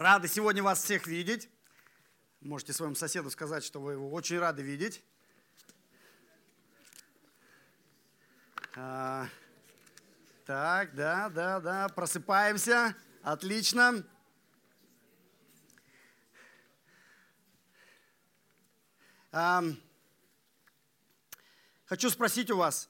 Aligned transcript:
Рады 0.00 0.28
сегодня 0.28 0.62
вас 0.62 0.82
всех 0.82 1.06
видеть. 1.06 1.50
Можете 2.40 2.72
своему 2.72 2.94
соседу 2.94 3.30
сказать, 3.30 3.62
что 3.62 3.82
вы 3.82 3.92
его 3.92 4.10
очень 4.10 4.38
рады 4.38 4.62
видеть. 4.62 5.04
А, 8.76 9.28
так, 10.46 10.94
да, 10.94 11.28
да, 11.28 11.60
да, 11.60 11.88
просыпаемся. 11.90 12.96
Отлично. 13.22 14.02
А, 19.30 19.62
хочу 21.84 22.08
спросить 22.08 22.50
у 22.50 22.56
вас, 22.56 22.88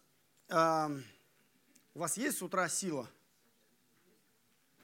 а, 0.48 0.92
у 1.92 1.98
вас 1.98 2.16
есть 2.16 2.38
с 2.38 2.42
утра 2.42 2.68
сила? 2.68 3.10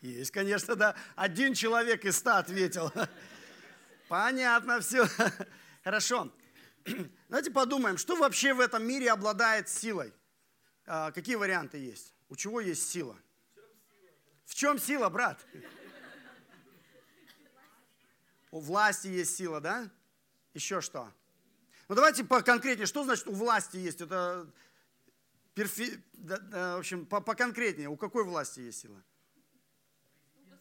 Есть, 0.01 0.31
конечно, 0.31 0.77
да. 0.77 0.95
Один 1.15 1.55
человек 1.55 2.05
из 2.05 2.17
ста 2.17 2.39
ответил. 2.39 2.93
Понятно 4.09 4.81
все. 4.81 5.07
Хорошо. 5.85 6.33
Давайте 7.29 7.51
подумаем, 7.51 7.99
что 7.99 8.17
вообще 8.17 8.55
в 8.55 8.61
этом 8.61 8.85
мире 8.85 9.11
обладает 9.11 9.69
силой? 9.69 10.13
А, 10.87 11.11
какие 11.11 11.35
варианты 11.35 11.79
есть? 11.79 12.15
У 12.29 12.37
чего 12.37 12.61
есть 12.61 12.89
сила? 12.89 13.17
В 14.45 14.55
чем 14.55 14.79
сила, 14.79 15.09
брат? 15.09 15.45
У 18.53 18.61
власти 18.61 19.09
есть 19.09 19.37
сила, 19.37 19.61
да? 19.61 19.91
Еще 20.55 20.81
что? 20.81 21.13
Ну 21.89 21.95
давайте 21.95 22.25
поконкретнее. 22.25 22.87
Что 22.87 23.05
значит 23.05 23.27
у 23.27 23.33
власти 23.33 23.77
есть? 23.77 24.01
Это 24.01 24.47
перфи... 25.55 26.03
в 26.15 26.79
общем, 26.79 27.07
поконкретнее. 27.07 27.89
У 27.89 27.97
какой 27.97 28.25
власти 28.25 28.61
есть 28.61 28.81
сила? 28.81 29.03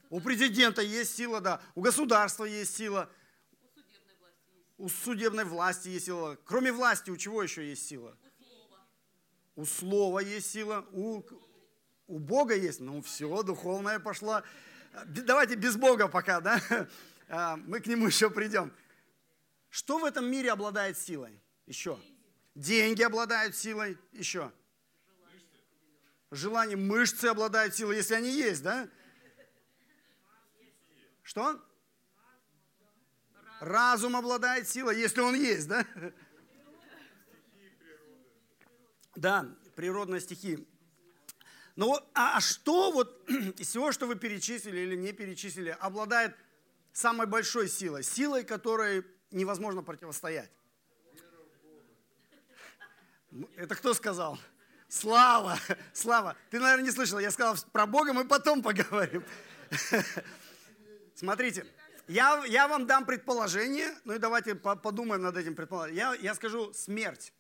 У 0.10 0.20
президента 0.20 0.82
есть 0.82 1.16
сила, 1.16 1.42
да. 1.42 1.62
У 1.74 1.82
государства 1.82 2.46
есть 2.46 2.76
сила. 2.76 3.10
У 4.78 4.90
судебной 4.90 5.46
власти 5.46 5.90
есть 5.90 6.06
сила. 6.06 6.38
Кроме 6.46 6.72
власти, 6.72 7.10
у 7.10 7.18
чего 7.18 7.42
еще 7.42 7.68
есть 7.68 7.88
сила? 7.88 8.18
У 9.56 9.66
слова 9.66 10.20
есть 10.20 10.52
сила. 10.52 10.86
У, 10.92 11.24
у 12.08 12.20
Бога 12.20 12.56
есть. 12.56 12.82
Ну 12.82 13.02
все, 13.02 13.42
духовная 13.44 14.00
пошла. 14.00 14.44
Давайте 15.06 15.56
без 15.56 15.76
Бога 15.76 16.08
пока, 16.08 16.42
да? 16.42 16.62
А, 17.28 17.58
мы 17.58 17.80
к 17.80 17.88
нему 17.88 18.06
еще 18.06 18.30
придем. 18.30 18.72
Что 19.70 19.98
в 19.98 20.06
этом 20.06 20.30
мире 20.30 20.52
обладает 20.52 20.98
силой? 20.98 21.42
Еще. 21.66 22.00
Деньги 22.54 23.02
обладают 23.02 23.56
силой. 23.56 23.98
Еще. 24.12 24.52
Желание, 26.30 26.78
мышцы 26.78 27.26
обладают 27.26 27.76
силой, 27.76 27.96
если 27.98 28.14
они 28.14 28.30
есть, 28.30 28.62
да? 28.62 28.88
Что? 31.26 31.60
Разум 33.60 34.16
обладает 34.16 34.70
силой, 34.70 35.00
если 35.00 35.22
он 35.22 35.34
есть, 35.34 35.68
да? 35.68 35.84
Да, 39.16 39.50
природная 39.76 40.20
стихия. 40.20 40.60
Ну, 41.76 41.96
а, 42.14 42.38
а 42.38 42.42
что 42.42 42.92
вот 42.92 43.28
из 43.60 43.70
всего, 43.70 43.92
что 43.92 44.06
вы 44.06 44.16
перечислили 44.16 44.82
или 44.82 44.96
не 44.96 45.14
перечислили, 45.14 45.76
обладает 45.80 46.36
самой 46.94 47.26
большой 47.26 47.70
силой? 47.70 48.04
Силой, 48.04 48.44
которой 48.44 49.04
невозможно 49.32 49.82
противостоять. 49.82 50.52
Это 53.56 53.74
кто 53.74 53.96
сказал? 53.96 54.38
Слава, 54.88 55.58
Слава. 55.94 56.38
Ты, 56.52 56.60
наверное, 56.60 56.86
не 56.86 56.92
слышал. 56.92 57.18
Я 57.18 57.32
сказал 57.32 57.56
про 57.72 57.88
Бога, 57.88 58.14
мы 58.14 58.26
потом 58.26 58.62
поговорим. 58.62 59.26
Смотрите, 61.16 61.66
я, 62.08 62.44
я 62.46 62.68
вам 62.68 62.86
дам 62.86 63.06
предположение, 63.06 63.90
ну 64.04 64.14
и 64.14 64.20
давайте 64.20 64.54
подумаем 64.54 65.24
над 65.24 65.38
этим 65.38 65.56
предположением. 65.56 65.98
Я, 65.98 66.14
я 66.14 66.36
скажу 66.36 66.74
смерть. 66.74 67.34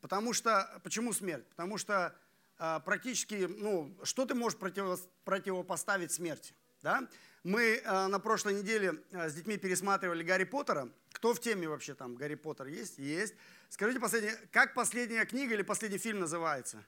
Потому 0.00 0.32
что, 0.32 0.80
почему 0.84 1.12
смерть? 1.12 1.44
Потому 1.48 1.76
что 1.76 2.14
э, 2.58 2.80
практически, 2.84 3.46
ну, 3.48 3.92
что 4.04 4.24
ты 4.24 4.34
можешь 4.34 4.58
противо, 4.58 4.98
противопоставить 5.24 6.12
смерти? 6.12 6.54
Да? 6.80 7.08
Мы 7.42 7.82
э, 7.82 8.06
на 8.06 8.20
прошлой 8.20 8.54
неделе 8.54 9.02
э, 9.10 9.28
с 9.28 9.34
детьми 9.34 9.56
пересматривали 9.56 10.22
Гарри 10.22 10.44
Поттера. 10.44 10.88
Кто 11.12 11.34
в 11.34 11.40
теме 11.40 11.68
вообще 11.68 11.94
там? 11.94 12.14
Гарри 12.14 12.36
Поттер 12.36 12.68
есть? 12.68 12.98
Есть. 12.98 13.34
Скажите, 13.68 13.98
последняя, 13.98 14.38
как 14.52 14.74
последняя 14.74 15.24
книга 15.24 15.54
или 15.54 15.62
последний 15.62 15.98
фильм 15.98 16.20
называется? 16.20 16.84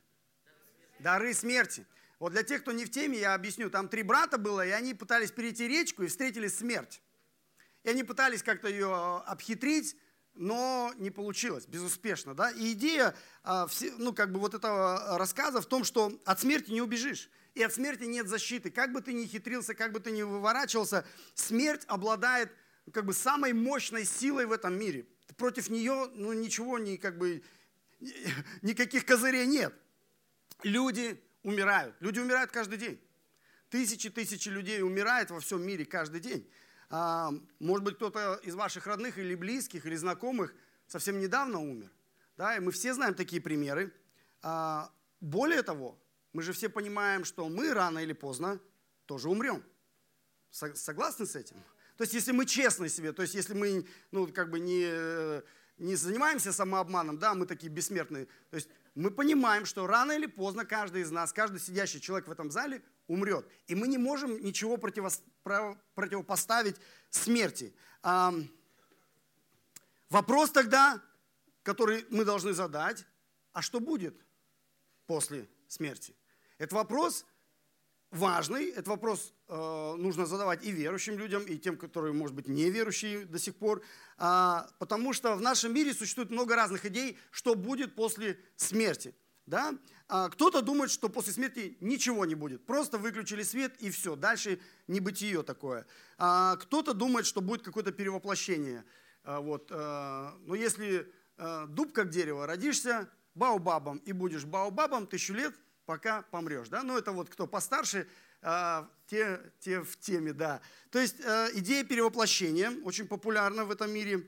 Дары 1.01 1.35
смерти. 1.35 1.87
Вот 2.19 2.33
для 2.33 2.43
тех, 2.43 2.63
кто 2.63 2.73
не 2.73 2.85
в 2.85 2.91
теме, 2.91 3.19
я 3.19 3.35
объясню. 3.35 3.69
Там 3.71 3.89
три 3.89 4.03
брата 4.03 4.39
было, 4.39 4.67
и 4.67 4.71
они 4.71 4.95
пытались 4.95 5.31
перейти 5.31 5.69
речку 5.69 6.03
и 6.03 6.09
встретили 6.09 6.49
смерть. 6.49 7.03
И 7.85 7.91
они 7.91 8.05
пытались 8.05 8.43
как-то 8.43 8.69
ее 8.69 8.89
э, 8.89 9.31
обхитрить, 9.31 9.97
но 10.35 10.93
не 10.99 11.11
получилось, 11.11 11.67
безуспешно. 11.67 12.35
Да? 12.35 12.51
И 12.51 12.73
идея 12.73 13.15
а, 13.43 13.69
ну, 13.99 14.13
как 14.13 14.33
бы 14.33 14.41
вот 14.41 14.55
этого 14.55 15.19
рассказа 15.19 15.61
в 15.61 15.67
том, 15.67 15.85
что 15.85 16.13
от 16.25 16.41
смерти 16.41 16.71
не 16.71 16.83
убежишь. 16.83 17.31
И 17.55 17.63
от 17.63 17.73
смерти 17.73 18.05
нет 18.05 18.29
защиты. 18.29 18.71
Как 18.71 18.93
бы 18.93 19.01
ты 19.01 19.15
ни 19.15 19.25
хитрился, 19.25 19.75
как 19.75 19.93
бы 19.93 20.01
ты 20.01 20.11
ни 20.11 20.23
выворачивался, 20.23 21.07
смерть 21.35 21.85
обладает 21.87 22.53
как 22.93 23.07
бы 23.07 23.15
самой 23.15 23.53
мощной 23.53 24.05
силой 24.05 24.47
в 24.47 24.53
этом 24.53 24.79
мире. 24.79 25.07
Против 25.37 25.71
нее 25.71 26.11
ну, 26.15 26.33
ничего, 26.33 26.79
ни, 26.79 26.97
как 26.97 27.19
бы, 27.19 27.43
никаких 28.63 29.07
козырей 29.07 29.47
нет. 29.47 29.75
Люди 30.63 31.23
умирают. 31.47 31.95
Люди 32.01 32.19
умирают 32.19 32.51
каждый 32.51 32.77
день. 32.77 33.01
Тысячи 33.71 34.11
тысячи 34.11 34.49
людей 34.49 34.83
умирают 34.83 35.31
во 35.31 35.39
всем 35.39 35.63
мире 35.63 35.85
каждый 35.85 36.21
день. 36.21 36.51
А, 36.91 37.33
может 37.61 37.85
быть, 37.85 37.95
кто-то 37.95 38.41
из 38.43 38.57
ваших 38.57 38.87
родных 38.89 39.17
или 39.17 39.35
близких, 39.37 39.87
или 39.87 39.95
знакомых 39.95 40.53
совсем 40.89 41.21
недавно 41.21 41.61
умер. 41.61 41.91
Да, 42.37 42.57
и 42.57 42.61
мы 42.61 42.73
все 42.73 42.95
знаем 42.95 43.15
такие 43.15 43.41
примеры. 43.41 43.95
А, 44.43 44.91
более 45.21 45.63
того, 45.63 45.97
мы 46.33 46.43
же 46.43 46.53
все 46.53 46.69
понимаем, 46.69 47.25
что 47.25 47.49
мы 47.49 47.73
рано 47.73 48.01
или 48.01 48.13
поздно 48.13 48.59
тоже 49.07 49.29
умрем. 49.29 49.63
Согласны 50.51 51.27
с 51.27 51.37
этим? 51.37 51.57
То 51.97 52.03
есть, 52.03 52.13
если 52.13 52.33
мы 52.33 52.45
честны 52.45 52.89
себе, 52.89 53.13
то 53.13 53.23
есть, 53.23 53.35
если 53.35 53.55
мы 53.55 53.87
ну, 54.11 54.27
как 54.27 54.51
бы 54.51 54.59
не, 54.59 55.43
не 55.79 55.95
занимаемся 55.95 56.53
самообманом, 56.53 57.19
да, 57.19 57.35
мы 57.35 57.47
такие 57.47 57.73
бессмертные, 57.73 58.27
то 58.51 58.57
есть 58.57 58.69
мы 58.97 59.11
понимаем, 59.11 59.67
что 59.67 59.87
рано 59.87 60.13
или 60.13 60.27
поздно 60.27 60.65
каждый 60.65 61.03
из 61.03 61.11
нас, 61.11 61.33
каждый 61.33 61.61
сидящий 61.61 62.01
человек 62.01 62.27
в 62.29 62.33
этом 62.33 62.51
зале 62.51 62.83
умрет. 63.07 63.47
И 63.67 63.75
мы 63.75 63.89
не 63.89 63.99
можем 63.99 64.43
ничего 64.43 64.79
противопоставить 64.79 66.77
смерти. 67.11 67.75
Вопрос 70.09 70.51
тогда, 70.51 71.03
который 71.63 72.07
мы 72.11 72.25
должны 72.25 72.55
задать, 72.55 73.05
а 73.53 73.61
что 73.61 73.81
будет 73.81 74.17
после 75.07 75.49
смерти? 75.69 76.17
Это 76.59 76.75
вопрос 76.75 77.27
важный, 78.17 78.71
этот 78.71 78.89
вопрос 78.89 79.33
э, 79.49 79.95
нужно 79.99 80.27
задавать 80.27 80.65
и 80.65 80.73
верующим 80.73 81.19
людям, 81.19 81.43
и 81.45 81.57
тем, 81.59 81.77
которые, 81.77 82.13
может 82.13 82.35
быть, 82.35 82.49
неверующие 82.49 83.25
до 83.25 83.39
сих 83.39 83.55
пор, 83.55 83.83
э, 84.19 84.59
потому 84.79 85.13
что 85.13 85.37
в 85.37 85.41
нашем 85.41 85.73
мире 85.73 85.95
существует 85.95 86.31
много 86.31 86.57
разных 86.57 86.85
идей, 86.85 87.19
что 87.31 87.55
будет 87.55 87.95
после 87.95 88.39
смерти. 88.57 89.15
Да? 89.47 89.79
А 90.09 90.29
кто-то 90.29 90.63
думает, 90.63 90.91
что 90.91 91.09
после 91.09 91.33
смерти 91.33 91.77
ничего 91.81 92.25
не 92.25 92.35
будет, 92.35 92.67
просто 92.67 92.99
выключили 92.99 93.43
свет 93.43 93.77
и 93.81 93.91
все, 93.91 94.17
дальше 94.17 94.61
небытие 94.89 95.43
такое. 95.43 95.87
А 96.19 96.57
кто-то 96.57 96.95
думает, 96.95 97.27
что 97.27 97.41
будет 97.41 97.63
какое-то 97.63 97.93
перевоплощение. 97.93 98.85
А 99.23 99.41
вот. 99.41 99.71
А, 99.73 100.37
но 100.41 100.55
если 100.55 101.13
а, 101.37 101.67
дуб 101.67 101.93
как 101.93 102.11
дерево, 102.11 102.47
родишься 102.47 103.09
баобабом 103.35 103.99
и 103.99 104.13
будешь 104.13 104.45
баобабом 104.45 105.07
тысячу 105.07 105.35
лет, 105.35 105.55
пока 105.87 106.23
помрешь. 106.23 106.69
Да? 106.69 106.83
Ну, 106.83 106.99
это 106.99 107.13
вот 107.13 107.31
кто 107.31 107.47
постарше, 107.47 108.07
а, 108.43 108.89
те, 109.07 109.41
те 109.61 109.81
в 109.81 109.99
теме, 109.99 110.33
да. 110.33 110.61
То 110.91 110.99
есть 110.99 111.25
а, 111.25 111.49
идея 111.55 111.85
перевоплощения 111.85 112.73
очень 112.85 113.07
популярна 113.07 113.65
в 113.65 113.71
этом 113.71 113.91
мире. 113.91 114.27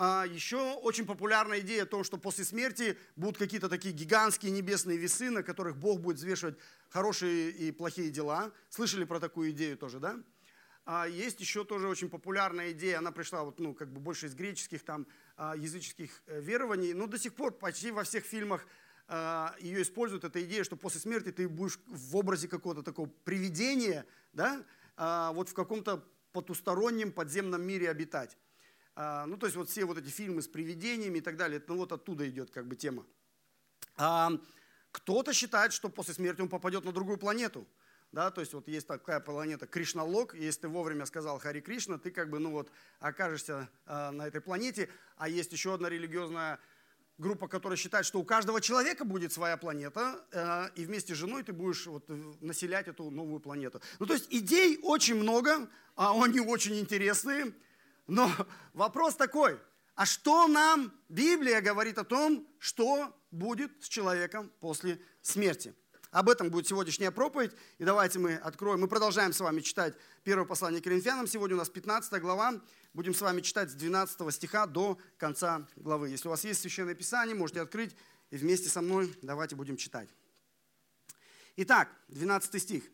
А 0.00 0.24
еще 0.26 0.74
очень 0.74 1.04
популярная 1.04 1.58
идея 1.58 1.82
о 1.82 1.86
том, 1.86 2.04
что 2.04 2.18
после 2.18 2.44
смерти 2.44 2.96
будут 3.16 3.36
какие-то 3.36 3.68
такие 3.68 3.92
гигантские 3.92 4.52
небесные 4.52 4.96
весы, 4.96 5.28
на 5.28 5.42
которых 5.42 5.76
Бог 5.76 6.00
будет 6.00 6.18
взвешивать 6.18 6.56
хорошие 6.88 7.50
и 7.50 7.72
плохие 7.72 8.10
дела. 8.10 8.52
Слышали 8.68 9.04
про 9.04 9.18
такую 9.18 9.50
идею 9.50 9.76
тоже, 9.76 9.98
да? 9.98 10.16
А 10.84 11.06
есть 11.06 11.40
еще 11.40 11.64
тоже 11.64 11.88
очень 11.88 12.08
популярная 12.08 12.70
идея, 12.70 12.98
она 12.98 13.10
пришла 13.10 13.42
вот, 13.42 13.58
ну, 13.58 13.74
как 13.74 13.92
бы 13.92 14.00
больше 14.00 14.26
из 14.26 14.34
греческих, 14.34 14.84
там, 14.84 15.06
языческих 15.36 16.22
э, 16.26 16.40
верований, 16.40 16.94
но 16.94 17.06
до 17.06 17.18
сих 17.18 17.34
пор 17.34 17.52
почти 17.52 17.90
во 17.90 18.04
всех 18.04 18.24
фильмах 18.24 18.66
ее 19.60 19.82
используют, 19.82 20.24
эта 20.24 20.44
идея, 20.44 20.64
что 20.64 20.76
после 20.76 21.00
смерти 21.00 21.32
ты 21.32 21.48
будешь 21.48 21.78
в 21.86 22.16
образе 22.16 22.46
какого-то 22.46 22.82
такого 22.82 23.08
привидения, 23.24 24.04
да, 24.34 24.64
а, 24.96 25.32
вот 25.32 25.48
в 25.48 25.54
каком-то 25.54 26.04
потустороннем 26.32 27.12
подземном 27.12 27.62
мире 27.62 27.88
обитать. 27.88 28.36
А, 28.94 29.24
ну, 29.26 29.36
то 29.36 29.46
есть 29.46 29.56
вот 29.56 29.70
все 29.70 29.84
вот 29.84 29.96
эти 29.96 30.08
фильмы 30.08 30.42
с 30.42 30.48
привидениями 30.48 31.18
и 31.18 31.20
так 31.22 31.36
далее, 31.36 31.62
ну 31.68 31.76
вот 31.76 31.92
оттуда 31.92 32.28
идет 32.28 32.50
как 32.50 32.66
бы 32.66 32.76
тема. 32.76 33.06
Кто-то 34.90 35.32
считает, 35.32 35.72
что 35.72 35.88
после 35.88 36.14
смерти 36.14 36.40
он 36.40 36.48
попадет 36.48 36.84
на 36.84 36.92
другую 36.92 37.18
планету. 37.18 37.66
да, 38.10 38.30
то 38.30 38.40
есть 38.40 38.54
вот 38.54 38.68
есть 38.68 38.86
такая 38.86 39.20
планета 39.20 39.66
Кришналог, 39.66 40.34
если 40.34 40.62
ты 40.62 40.68
вовремя 40.68 41.06
сказал 41.06 41.38
Хари 41.38 41.60
Кришна, 41.60 41.98
ты 41.98 42.10
как 42.10 42.30
бы, 42.30 42.38
ну 42.38 42.50
вот, 42.50 42.70
окажешься 42.98 43.68
э, 43.86 44.10
на 44.10 44.26
этой 44.26 44.40
планете, 44.40 44.88
а 45.16 45.28
есть 45.28 45.52
еще 45.52 45.74
одна 45.74 45.88
религиозная 45.90 46.58
группа, 47.18 47.48
которая 47.48 47.76
считает, 47.76 48.06
что 48.06 48.20
у 48.20 48.24
каждого 48.24 48.60
человека 48.60 49.04
будет 49.04 49.32
своя 49.32 49.56
планета, 49.56 50.24
э, 50.30 50.70
и 50.76 50.84
вместе 50.84 51.14
с 51.14 51.18
женой 51.18 51.42
ты 51.42 51.52
будешь 51.52 51.86
вот, 51.86 52.04
населять 52.40 52.88
эту 52.88 53.10
новую 53.10 53.40
планету. 53.40 53.80
Ну, 53.98 54.06
то 54.06 54.14
есть 54.14 54.28
идей 54.30 54.78
очень 54.82 55.16
много, 55.16 55.68
а 55.96 56.12
они 56.22 56.40
очень 56.40 56.78
интересные, 56.78 57.52
но 58.06 58.30
вопрос 58.72 59.16
такой, 59.16 59.58
а 59.94 60.06
что 60.06 60.46
нам 60.46 60.92
Библия 61.08 61.60
говорит 61.60 61.98
о 61.98 62.04
том, 62.04 62.46
что 62.58 63.14
будет 63.32 63.72
с 63.82 63.88
человеком 63.88 64.50
после 64.60 65.00
смерти? 65.20 65.74
Об 66.10 66.30
этом 66.30 66.48
будет 66.48 66.66
сегодняшняя 66.66 67.10
проповедь. 67.10 67.52
И 67.76 67.84
давайте 67.84 68.18
мы 68.18 68.36
откроем. 68.36 68.80
Мы 68.80 68.88
продолжаем 68.88 69.34
с 69.34 69.40
вами 69.40 69.60
читать 69.60 69.94
первое 70.24 70.46
послание 70.46 70.80
к 70.80 70.84
Коринфянам. 70.84 71.26
Сегодня 71.26 71.56
у 71.56 71.58
нас 71.58 71.68
15 71.68 72.20
глава. 72.22 72.62
Будем 72.94 73.12
с 73.12 73.20
вами 73.20 73.42
читать 73.42 73.70
с 73.70 73.74
12 73.74 74.34
стиха 74.34 74.66
до 74.66 74.98
конца 75.18 75.66
главы. 75.76 76.08
Если 76.08 76.26
у 76.26 76.30
вас 76.30 76.44
есть 76.44 76.62
Священное 76.62 76.94
Писание, 76.94 77.34
можете 77.34 77.60
открыть 77.60 77.94
и 78.30 78.38
вместе 78.38 78.70
со 78.70 78.80
мной 78.80 79.14
давайте 79.20 79.54
будем 79.54 79.76
читать. 79.76 80.08
Итак, 81.56 81.90
12 82.08 82.62
стих. 82.62 82.84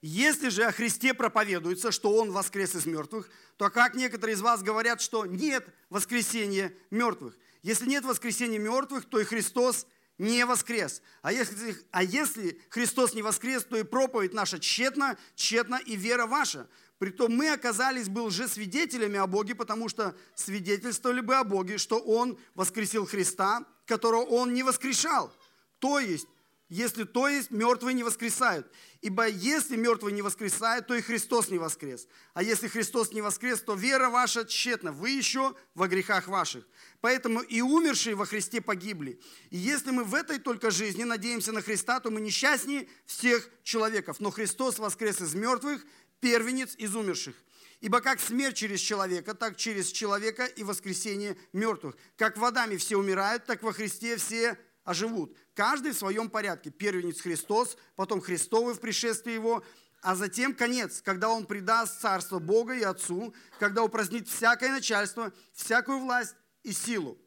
Если 0.00 0.48
же 0.48 0.62
о 0.64 0.72
Христе 0.72 1.12
проповедуется, 1.12 1.90
что 1.90 2.14
Он 2.14 2.30
воскрес 2.30 2.76
из 2.76 2.86
мертвых, 2.86 3.28
то 3.56 3.68
как 3.68 3.96
некоторые 3.96 4.34
из 4.34 4.40
вас 4.40 4.62
говорят, 4.62 5.00
что 5.00 5.26
нет 5.26 5.66
воскресения 5.90 6.72
мертвых? 6.90 7.36
Если 7.62 7.86
нет 7.86 8.04
воскресения 8.04 8.60
мертвых, 8.60 9.06
то 9.06 9.18
и 9.18 9.24
Христос 9.24 9.88
не 10.20 10.44
воскрес. 10.44 11.00
А 11.22 11.32
если, 11.32 11.74
а 11.90 12.04
если 12.04 12.60
Христос 12.68 13.14
не 13.14 13.22
воскрес, 13.22 13.64
то 13.64 13.78
и 13.78 13.82
проповедь 13.82 14.34
наша 14.34 14.60
тщетна, 14.60 15.16
тщетна 15.34 15.80
и 15.86 15.96
вера 15.96 16.26
ваша. 16.26 16.68
Притом 16.98 17.34
мы 17.34 17.50
оказались 17.50 18.10
бы 18.10 18.20
лжесвидетелями 18.20 19.18
о 19.18 19.26
Боге, 19.26 19.54
потому 19.54 19.88
что 19.88 20.14
свидетельствовали 20.34 21.20
бы 21.20 21.36
о 21.36 21.44
Боге, 21.44 21.78
что 21.78 21.98
Он 21.98 22.38
воскресил 22.54 23.06
Христа, 23.06 23.64
которого 23.86 24.20
Он 24.20 24.52
не 24.52 24.62
воскрешал. 24.62 25.34
То 25.78 25.98
есть, 25.98 26.26
если 26.70 27.02
то 27.02 27.26
есть, 27.26 27.50
мертвые 27.50 27.94
не 27.94 28.04
воскресают. 28.04 28.72
Ибо 29.00 29.26
если 29.26 29.74
мертвые 29.74 30.14
не 30.14 30.22
воскресают, 30.22 30.86
то 30.86 30.94
и 30.94 31.02
Христос 31.02 31.48
не 31.50 31.58
воскрес. 31.58 32.06
А 32.32 32.44
если 32.44 32.68
Христос 32.68 33.12
не 33.12 33.20
воскрес, 33.20 33.60
то 33.60 33.74
вера 33.74 34.08
ваша 34.08 34.44
тщетна. 34.44 34.92
Вы 34.92 35.10
еще 35.10 35.56
во 35.74 35.88
грехах 35.88 36.28
ваших. 36.28 36.64
Поэтому 37.00 37.40
и 37.40 37.60
умершие 37.60 38.14
во 38.14 38.24
Христе 38.24 38.60
погибли. 38.60 39.20
И 39.50 39.56
если 39.56 39.90
мы 39.90 40.04
в 40.04 40.14
этой 40.14 40.38
только 40.38 40.70
жизни 40.70 41.02
надеемся 41.02 41.50
на 41.50 41.60
Христа, 41.60 41.98
то 41.98 42.12
мы 42.12 42.20
несчастнее 42.20 42.88
всех 43.04 43.50
человеков. 43.64 44.20
Но 44.20 44.30
Христос 44.30 44.78
воскрес 44.78 45.20
из 45.20 45.34
мертвых, 45.34 45.84
первенец 46.20 46.76
из 46.76 46.94
умерших. 46.94 47.34
Ибо 47.80 48.00
как 48.00 48.20
смерть 48.20 48.56
через 48.56 48.78
человека, 48.78 49.34
так 49.34 49.56
через 49.56 49.90
человека 49.90 50.44
и 50.44 50.62
воскресение 50.62 51.36
мертвых. 51.52 51.96
Как 52.16 52.36
водами 52.36 52.76
все 52.76 52.96
умирают, 52.96 53.46
так 53.46 53.64
во 53.64 53.72
Христе 53.72 54.16
все 54.18 54.56
оживут. 54.90 55.36
Каждый 55.54 55.92
в 55.92 55.96
своем 55.96 56.28
порядке. 56.28 56.70
Первенец 56.70 57.20
Христос, 57.20 57.76
потом 57.94 58.20
Христовый 58.20 58.74
в 58.74 58.80
пришествии 58.80 59.32
Его, 59.32 59.62
а 60.02 60.16
затем 60.16 60.52
конец, 60.52 61.00
когда 61.00 61.28
Он 61.28 61.46
предаст 61.46 62.00
царство 62.00 62.40
Бога 62.40 62.74
и 62.74 62.82
Отцу, 62.82 63.32
когда 63.60 63.84
упразднит 63.84 64.28
всякое 64.28 64.72
начальство, 64.72 65.32
всякую 65.52 66.00
власть 66.00 66.34
и 66.64 66.72
силу. 66.72 67.18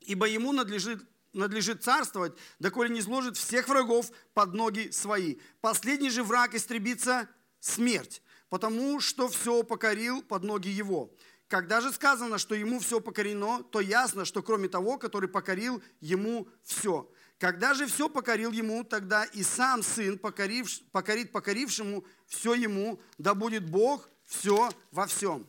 Ибо 0.00 0.26
Ему 0.26 0.52
надлежит 0.52 1.02
надлежит 1.32 1.84
царствовать, 1.84 2.32
доколе 2.58 2.88
не 2.90 3.02
сложит 3.02 3.36
всех 3.36 3.68
врагов 3.68 4.10
под 4.34 4.52
ноги 4.52 4.90
свои. 4.90 5.36
Последний 5.60 6.10
же 6.10 6.24
враг 6.24 6.54
истребится 6.56 7.28
смерть, 7.60 8.20
потому 8.48 8.98
что 9.00 9.28
все 9.28 9.62
покорил 9.62 10.22
под 10.22 10.42
ноги 10.42 10.70
его. 10.70 11.14
Когда 11.50 11.80
же 11.80 11.90
сказано, 11.90 12.38
что 12.38 12.54
ему 12.54 12.78
все 12.78 13.00
покорено, 13.00 13.64
то 13.64 13.80
ясно, 13.80 14.24
что 14.24 14.40
кроме 14.40 14.68
того, 14.68 14.98
который 14.98 15.28
покорил 15.28 15.82
ему 15.98 16.48
все. 16.62 17.12
Когда 17.38 17.74
же 17.74 17.88
все 17.88 18.08
покорил 18.08 18.52
ему, 18.52 18.84
тогда 18.84 19.24
и 19.24 19.42
сам 19.42 19.82
сын 19.82 20.16
покорив, 20.16 20.70
покорит 20.92 21.32
покорившему 21.32 22.04
все 22.28 22.54
ему, 22.54 23.00
да 23.18 23.34
будет 23.34 23.68
Бог 23.68 24.08
все 24.26 24.70
во 24.92 25.08
всем. 25.08 25.44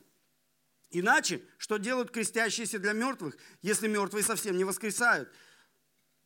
Иначе, 0.90 1.44
что 1.60 1.78
делают 1.78 2.10
крестящиеся 2.10 2.80
для 2.80 2.94
мертвых, 2.94 3.38
если 3.62 3.88
мертвые 3.88 4.24
совсем 4.24 4.58
не 4.58 4.64
воскресают? 4.64 5.32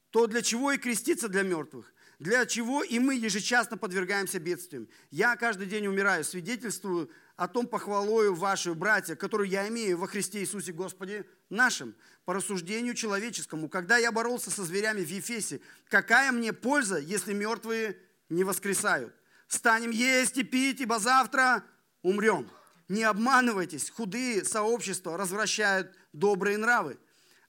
То 0.10 0.26
для 0.26 0.42
чего 0.42 0.72
и 0.72 0.78
креститься 0.78 1.28
для 1.28 1.44
мертвых? 1.44 1.94
для 2.20 2.46
чего 2.46 2.84
и 2.84 3.00
мы 3.00 3.16
ежечасно 3.16 3.78
подвергаемся 3.78 4.40
бедствиям. 4.40 4.88
Я 5.12 5.36
каждый 5.36 5.68
день 5.68 5.88
умираю, 5.88 6.24
свидетельствую 6.24 7.10
о 7.36 7.48
том 7.48 7.68
похвалою 7.68 8.34
вашу, 8.34 8.76
братья, 8.76 9.16
которую 9.16 9.50
я 9.50 9.68
имею 9.68 9.98
во 9.98 10.08
Христе 10.08 10.40
Иисусе 10.40 10.72
Господе 10.72 11.26
нашим, 11.50 11.96
по 12.24 12.34
рассуждению 12.34 12.96
человеческому. 12.96 13.70
Когда 13.70 13.98
я 13.98 14.12
боролся 14.12 14.50
со 14.50 14.64
зверями 14.64 15.04
в 15.04 15.10
Ефесе, 15.10 15.62
какая 15.90 16.32
мне 16.32 16.54
польза, 16.54 16.98
если 16.98 17.34
мертвые 17.34 18.00
не 18.30 18.44
воскресают? 18.44 19.14
Станем 19.48 19.92
есть 19.92 20.38
и 20.38 20.44
пить, 20.44 20.82
ибо 20.82 20.98
завтра 20.98 21.64
умрем. 22.02 22.50
Не 22.88 23.04
обманывайтесь, 23.04 23.90
худые 23.90 24.44
сообщества 24.46 25.18
развращают 25.18 25.96
добрые 26.14 26.58
нравы. 26.58 26.98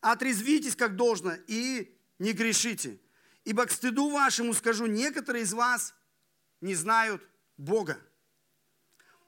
Отрезвитесь 0.00 0.76
как 0.76 0.96
должно 0.96 1.32
и 1.46 1.98
не 2.18 2.32
грешите. 2.32 2.98
Ибо 3.44 3.66
к 3.66 3.70
стыду 3.70 4.10
вашему 4.10 4.52
скажу, 4.54 4.86
некоторые 4.86 5.44
из 5.44 5.52
вас 5.52 5.94
не 6.60 6.74
знают 6.74 7.22
Бога. 7.56 7.98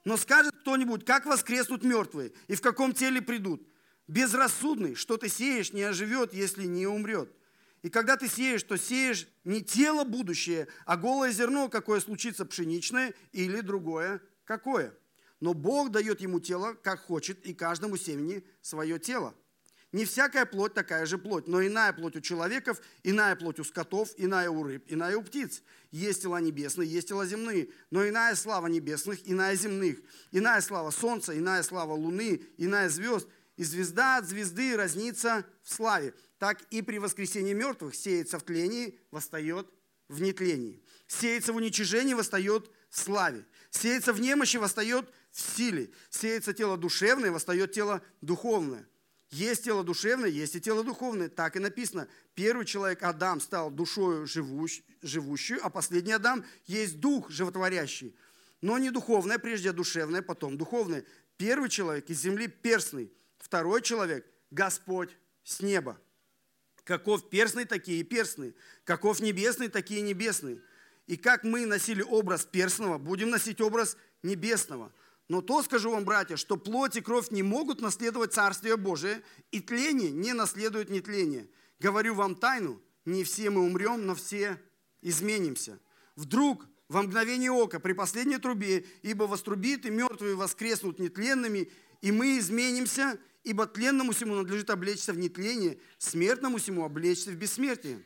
Но 0.08 0.16
скажет 0.16 0.54
кто-нибудь, 0.60 1.04
как 1.04 1.26
воскреснут 1.26 1.84
мертвые 1.84 2.32
и 2.46 2.54
в 2.54 2.62
каком 2.62 2.94
теле 2.94 3.20
придут? 3.20 3.68
Безрассудный, 4.06 4.94
что 4.94 5.18
ты 5.18 5.28
сеешь, 5.28 5.74
не 5.74 5.82
оживет, 5.82 6.32
если 6.32 6.64
не 6.64 6.86
умрет. 6.86 7.30
И 7.82 7.90
когда 7.90 8.16
ты 8.16 8.26
сеешь, 8.26 8.62
то 8.62 8.78
сеешь 8.78 9.28
не 9.44 9.62
тело 9.62 10.04
будущее, 10.04 10.66
а 10.86 10.96
голое 10.96 11.30
зерно, 11.30 11.68
какое 11.68 12.00
случится 12.00 12.46
пшеничное 12.46 13.12
или 13.32 13.60
другое 13.60 14.22
какое. 14.46 14.94
Но 15.40 15.52
Бог 15.52 15.90
дает 15.90 16.22
ему 16.22 16.40
тело, 16.40 16.72
как 16.72 17.00
хочет, 17.00 17.44
и 17.44 17.52
каждому 17.52 17.98
семени 17.98 18.46
свое 18.62 18.98
тело. 18.98 19.34
Не 19.92 20.04
всякая 20.04 20.44
плоть 20.44 20.74
такая 20.74 21.06
же 21.06 21.16
плоть, 21.16 21.46
но 21.48 21.66
иная 21.66 21.94
плоть 21.94 22.14
у 22.14 22.20
человеков, 22.20 22.80
иная 23.04 23.36
плоть 23.36 23.58
у 23.58 23.64
скотов, 23.64 24.10
иная 24.18 24.50
у 24.50 24.62
рыб, 24.62 24.84
иная 24.86 25.16
у 25.16 25.22
птиц. 25.22 25.62
Есть 25.90 26.22
тела 26.22 26.40
небесные, 26.40 26.90
есть 26.90 27.08
тела 27.08 27.24
земные, 27.24 27.70
но 27.90 28.06
иная 28.06 28.34
слава 28.34 28.66
небесных, 28.66 29.20
иная 29.24 29.56
земных. 29.56 29.98
Иная 30.30 30.60
слава 30.60 30.90
солнца, 30.90 31.36
иная 31.36 31.62
слава 31.62 31.94
луны, 31.94 32.42
иная 32.58 32.90
звезд. 32.90 33.26
И 33.56 33.64
звезда 33.64 34.18
от 34.18 34.26
звезды 34.26 34.76
разнится 34.76 35.44
в 35.62 35.72
славе. 35.72 36.14
Так 36.38 36.60
и 36.70 36.82
при 36.82 36.98
воскресении 36.98 37.54
мертвых 37.54 37.94
сеется 37.94 38.38
в 38.38 38.42
тлении, 38.42 38.98
восстает 39.10 39.68
в 40.08 40.20
нетлении. 40.20 40.82
Сеется 41.06 41.52
в 41.52 41.56
уничижении, 41.56 42.14
восстает 42.14 42.70
в 42.90 42.98
славе. 42.98 43.44
Сеется 43.70 44.12
в 44.12 44.20
немощи, 44.20 44.58
восстает 44.58 45.10
в 45.30 45.56
силе. 45.56 45.90
Сеется 46.10 46.52
тело 46.52 46.76
душевное, 46.76 47.30
восстает 47.30 47.72
тело 47.72 48.02
духовное. 48.20 48.87
Есть 49.30 49.64
тело 49.64 49.84
душевное, 49.84 50.30
есть 50.30 50.56
и 50.56 50.60
тело 50.60 50.82
духовное. 50.82 51.28
Так 51.28 51.56
и 51.56 51.58
написано. 51.58 52.08
Первый 52.34 52.64
человек, 52.64 53.02
Адам, 53.02 53.40
стал 53.40 53.70
душою 53.70 54.26
живущую, 54.26 55.60
а 55.62 55.68
последний 55.68 56.12
Адам 56.12 56.44
есть 56.66 56.98
дух 56.98 57.30
животворящий. 57.30 58.16
Но 58.62 58.78
не 58.78 58.90
духовное, 58.90 59.38
прежде 59.38 59.72
душевное, 59.72 60.22
потом 60.22 60.56
духовное. 60.56 61.04
Первый 61.36 61.68
человек 61.68 62.08
из 62.08 62.20
земли 62.20 62.48
перстный, 62.48 63.12
второй 63.38 63.82
человек– 63.82 64.26
Господь 64.50 65.10
с 65.44 65.60
неба. 65.60 66.00
Каков 66.84 67.28
перстный, 67.28 67.66
такие 67.66 68.00
и 68.00 68.04
перстные. 68.04 68.54
Каков 68.84 69.20
небесный, 69.20 69.68
такие 69.68 70.00
и 70.00 70.02
небесные. 70.02 70.62
И 71.06 71.16
как 71.16 71.44
мы 71.44 71.66
носили 71.66 72.02
образ 72.02 72.46
перстного, 72.46 72.96
будем 72.96 73.28
носить 73.28 73.60
образ 73.60 73.98
небесного– 74.22 74.90
но 75.28 75.42
то 75.42 75.62
скажу 75.62 75.90
вам, 75.90 76.04
братья, 76.04 76.36
что 76.36 76.56
плоть 76.56 76.96
и 76.96 77.02
кровь 77.02 77.30
не 77.30 77.42
могут 77.42 77.80
наследовать 77.80 78.32
Царствие 78.32 78.76
Божие, 78.76 79.22
и 79.50 79.60
тление 79.60 80.10
не 80.10 80.32
наследует 80.32 80.88
нетление. 80.88 81.48
Говорю 81.78 82.14
вам 82.14 82.34
тайну, 82.34 82.80
не 83.04 83.24
все 83.24 83.50
мы 83.50 83.62
умрем, 83.62 84.06
но 84.06 84.14
все 84.14 84.60
изменимся. 85.02 85.78
Вдруг 86.16 86.66
во 86.88 87.02
мгновение 87.02 87.50
ока, 87.50 87.78
при 87.78 87.92
последней 87.92 88.38
трубе, 88.38 88.86
ибо 89.02 89.24
вострубит 89.24 89.84
и 89.84 89.90
мертвые 89.90 90.34
воскреснут 90.34 90.98
нетленными, 90.98 91.70
и 92.00 92.10
мы 92.10 92.38
изменимся, 92.38 93.18
ибо 93.44 93.66
тленному 93.66 94.12
всему 94.12 94.34
надлежит 94.34 94.70
облечься 94.70 95.12
в 95.12 95.18
нетление, 95.18 95.78
смертному 95.98 96.56
всему 96.56 96.84
облечься 96.84 97.30
в 97.30 97.34
бессмертие. 97.34 98.02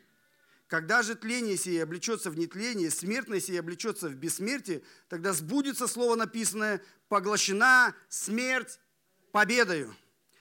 Когда 0.72 1.02
же 1.02 1.14
тление 1.16 1.58
сие 1.58 1.82
облечется 1.82 2.30
в 2.30 2.38
нетление, 2.38 2.90
смертное 2.90 3.40
сие 3.40 3.60
облечется 3.60 4.08
в 4.08 4.14
бессмертие, 4.14 4.80
тогда 5.10 5.34
сбудется 5.34 5.86
слово 5.86 6.14
написанное 6.14 6.82
«поглощена 7.10 7.94
смерть 8.08 8.80
победою». 9.32 9.94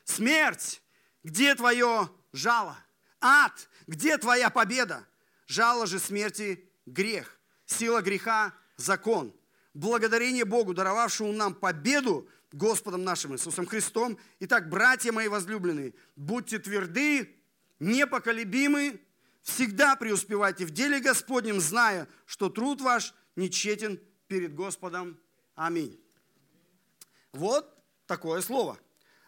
Смерть, 0.05 0.81
где 1.25 1.53
твое 1.53 2.09
жало? 2.31 2.77
Ад, 3.19 3.67
где 3.87 4.17
твоя 4.17 4.49
победа? 4.49 5.05
Жало 5.47 5.85
же 5.85 5.99
смерти– 5.99 6.63
грех. 6.85 7.37
Сила 7.65 8.01
греха– 8.01 8.53
закон. 8.77 9.35
Благодарение 9.73 10.45
Богу, 10.45 10.73
даровавшему 10.73 11.33
нам 11.33 11.53
победу 11.53 12.25
Господом 12.53 13.03
нашим 13.03 13.33
Иисусом 13.33 13.65
Христом. 13.65 14.17
Итак, 14.39 14.69
братья 14.69 15.11
мои 15.11 15.27
возлюбленные, 15.27 15.93
будьте 16.15 16.57
тверды, 16.57 17.35
непоколебимы, 17.79 19.01
всегда 19.41 19.95
преуспевайте 19.95 20.65
в 20.65 20.71
деле 20.71 20.99
Господнем, 20.99 21.59
зная, 21.59 22.07
что 22.25 22.49
труд 22.49 22.81
ваш 22.81 23.13
нечетен 23.35 23.99
перед 24.27 24.55
Господом. 24.55 25.19
Аминь. 25.55 25.99
Вот 27.33 27.77
такое 28.05 28.41
слово. 28.41 28.77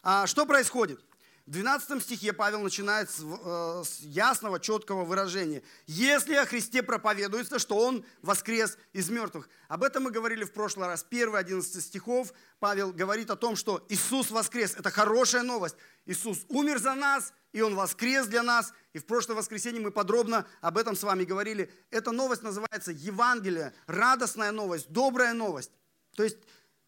А 0.01 0.27
что 0.27 0.45
происходит? 0.45 1.03
В 1.45 1.51
12 1.51 2.01
стихе 2.01 2.31
Павел 2.31 2.61
начинает 2.61 3.09
с, 3.09 3.19
э, 3.19 3.83
с 3.85 3.99
ясного, 3.99 4.61
четкого 4.61 5.03
выражения. 5.03 5.61
Если 5.87 6.35
о 6.35 6.45
Христе 6.45 6.81
проповедуется, 6.81 7.59
что 7.59 7.75
Он 7.75 8.05
воскрес 8.21 8.77
из 8.93 9.09
мертвых. 9.09 9.49
Об 9.67 9.83
этом 9.83 10.03
мы 10.03 10.11
говорили 10.11 10.45
в 10.45 10.53
прошлый 10.53 10.87
раз. 10.87 11.03
Первые 11.03 11.41
11 11.41 11.83
стихов 11.83 12.31
Павел 12.59 12.93
говорит 12.93 13.29
о 13.29 13.35
том, 13.35 13.57
что 13.57 13.85
Иисус 13.89 14.31
воскрес. 14.31 14.73
Это 14.77 14.89
хорошая 14.89 15.43
новость. 15.43 15.75
Иисус 16.05 16.45
умер 16.47 16.79
за 16.79 16.95
нас, 16.95 17.33
и 17.51 17.59
Он 17.59 17.75
воскрес 17.75 18.25
для 18.27 18.41
нас. 18.41 18.71
И 18.93 18.99
в 18.99 19.05
прошлое 19.05 19.35
воскресенье 19.35 19.81
мы 19.81 19.91
подробно 19.91 20.47
об 20.61 20.77
этом 20.77 20.95
с 20.95 21.03
вами 21.03 21.25
говорили. 21.25 21.69
Эта 21.89 22.13
новость 22.13 22.43
называется 22.43 22.93
Евангелие, 22.93 23.73
радостная 23.85 24.53
новость, 24.53 24.89
добрая 24.89 25.33
новость. 25.33 25.71
То 26.15 26.23
есть 26.23 26.37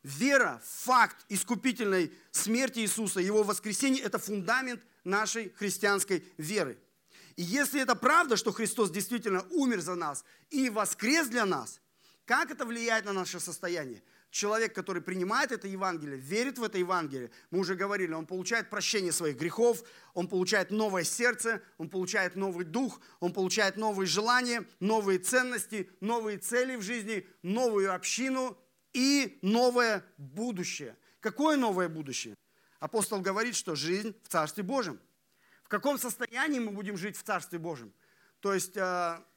Вера, 0.06 0.62
факт 0.64 1.26
искупительной 1.30 2.14
смерти 2.30 2.78
Иисуса, 2.78 3.20
Его 3.20 3.42
воскресения– 3.42 4.04
это 4.06 4.20
фундамент 4.20 4.84
нашей 5.04 5.50
христианской 5.56 6.24
веры. 6.38 6.78
И 7.38 7.42
если 7.42 7.82
это 7.82 7.96
правда, 7.96 8.38
что 8.38 8.52
Христос 8.52 8.92
действительно 8.92 9.44
умер 9.50 9.82
за 9.82 9.96
нас 9.96 10.24
и 10.52 10.70
воскрес 10.70 11.28
для 11.28 11.44
нас, 11.48 11.82
как 12.26 12.52
это 12.52 12.66
влияет 12.66 13.06
на 13.06 13.14
наше 13.14 13.40
состояние? 13.40 14.04
Человек, 14.30 14.76
который 14.76 15.02
принимает 15.02 15.52
это 15.52 15.68
Евангелие, 15.68 16.18
верит 16.18 16.60
в 16.60 16.64
это 16.64 16.78
Евангелие, 16.78 17.32
мы 17.50 17.58
уже 17.58 17.74
говорили, 17.74 18.14
он 18.14 18.28
получает 18.28 18.70
прощение 18.70 19.12
своих 19.12 19.38
грехов, 19.38 19.84
он 20.14 20.28
получает 20.28 20.70
новое 20.70 21.04
сердце, 21.04 21.64
он 21.80 21.90
получает 21.90 22.36
новый 22.36 22.66
дух, 22.66 23.02
он 23.20 23.34
получает 23.34 23.76
новые 23.76 24.06
желания, 24.06 24.66
новые 24.80 25.18
ценности, 25.18 25.90
новые 26.00 26.38
цели 26.38 26.76
в 26.76 26.84
жизни, 26.84 27.26
новую 27.42 27.92
общину, 27.92 28.56
и 28.96 29.38
новое 29.42 30.06
будущее. 30.18 30.96
Какое 31.20 31.58
новое 31.58 31.90
будущее? 31.90 32.36
Апостол 32.80 33.20
говорит, 33.20 33.56
что 33.56 33.76
жизнь 33.76 34.16
в 34.24 34.30
Царстве 34.30 34.64
Божьем. 34.64 35.00
В 35.66 35.68
каком 35.68 36.00
состоянии 36.00 36.60
мы 36.60 36.72
будем 36.72 36.96
жить 36.96 37.18
в 37.18 37.24
Царстве 37.24 37.60
Божьем? 37.60 37.94
То 38.40 38.54
есть 38.54 38.78
э, 38.78 38.82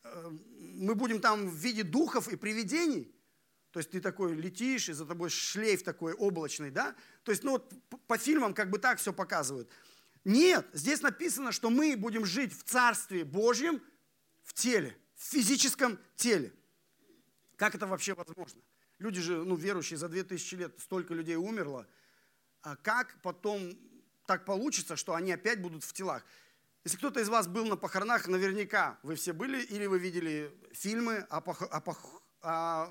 э, 0.05 0.31
мы 0.59 0.95
будем 0.95 1.21
там 1.21 1.49
в 1.49 1.55
виде 1.55 1.83
духов 1.83 2.29
и 2.29 2.37
привидений. 2.37 3.13
То 3.73 3.81
есть 3.81 3.91
ты 3.91 4.01
такой 4.01 4.35
летишь, 4.35 4.89
и 4.89 4.93
за 4.93 5.05
тобой 5.05 5.29
шлейф 5.29 5.83
такой 5.83 6.13
облачный, 6.15 6.71
да? 6.71 6.95
То 7.25 7.33
есть, 7.33 7.43
ну 7.43 7.53
вот 7.53 7.73
по 8.07 8.17
фильмам 8.17 8.55
как 8.55 8.71
бы 8.71 8.79
так 8.79 8.99
все 8.99 9.13
показывают. 9.13 9.69
Нет, 10.25 10.67
здесь 10.73 11.01
написано, 11.01 11.51
что 11.51 11.71
мы 11.71 11.97
будем 11.97 12.25
жить 12.25 12.57
в 12.57 12.63
Царстве 12.63 13.25
Божьем 13.25 13.83
в 14.45 14.53
теле, 14.53 14.97
в 15.17 15.25
физическом 15.25 15.99
теле. 16.15 16.53
Как 17.57 17.75
это 17.75 17.87
вообще 17.87 18.15
возможно? 18.15 18.63
Люди 18.99 19.21
же, 19.21 19.45
ну, 19.45 19.55
верующие, 19.55 19.97
за 19.97 20.09
2000 20.09 20.55
лет 20.57 20.81
столько 20.81 21.15
людей 21.15 21.37
умерло. 21.37 21.87
А 22.63 22.77
как 22.77 23.17
потом 23.23 23.73
так 24.27 24.45
получится, 24.45 24.97
что 24.97 25.15
они 25.15 25.33
опять 25.33 25.63
будут 25.63 25.85
в 25.85 25.93
телах? 25.93 26.25
Если 26.85 26.97
кто-то 26.97 27.21
из 27.21 27.29
вас 27.29 27.47
был 27.47 27.67
на 27.67 27.77
похоронах, 27.77 28.27
наверняка 28.27 28.99
вы 29.03 29.15
все 29.15 29.33
были 29.33 29.63
или 29.63 29.87
вы 29.87 29.99
видели 29.99 30.53
фильмы 30.73 31.27
о, 31.31 31.41
пох... 31.41 31.63
о, 31.63 31.81
пох... 31.81 32.23
о... 32.43 32.91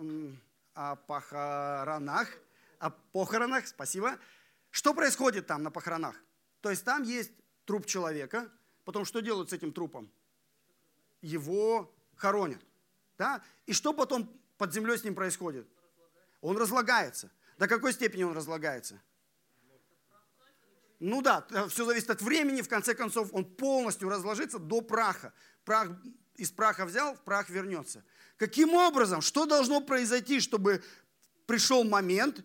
о 0.74 0.96
похоронах, 0.96 2.30
о 2.80 2.92
похоронах, 2.92 3.68
спасибо. 3.68 4.18
Что 4.70 4.94
происходит 4.94 5.48
там 5.48 5.64
на 5.64 5.72
похоронах? 5.72 6.16
То 6.62 6.70
есть 6.70 6.86
там 6.86 7.04
есть 7.04 7.32
труп 7.66 7.86
человека, 7.86 8.50
потом 8.86 9.04
что 9.04 9.22
делают 9.22 9.50
с 9.50 9.54
этим 9.54 9.74
трупом? 9.74 10.10
Его 11.22 11.94
хоронят. 12.16 12.62
Да? 13.18 13.44
И 13.66 13.74
что 13.74 13.94
потом 13.94 14.32
под 14.58 14.74
землей 14.74 14.98
с 14.98 15.04
ним 15.04 15.16
происходит? 15.16 15.68
Он 16.41 16.58
разлагается. 16.58 17.32
До 17.58 17.67
какой 17.67 17.94
степени 17.94 18.24
он 18.24 18.36
разлагается? 18.36 19.01
Ну 21.00 21.22
да, 21.22 21.46
э, 21.51 21.67
все 21.67 21.86
зависит 21.86 22.10
от 22.10 22.22
времени, 22.22 22.62
в 22.62 22.70
конце 22.70 22.96
концов 22.96 23.29
он 23.32 23.46
полностью 23.46 24.10
разложится 24.10 24.58
до 24.58 24.82
праха. 24.82 25.34
Прах 25.63 25.89
из 26.36 26.51
праха 26.51 26.86
взял, 26.86 27.15
в 27.15 27.22
прах 27.22 27.50
вернется. 27.50 28.03
Каким 28.38 28.74
образом, 28.74 29.22
что 29.22 29.46
должно 29.46 29.82
произойти, 29.82 30.39
чтобы 30.39 30.84
пришел 31.46 31.84
момент, 31.84 32.44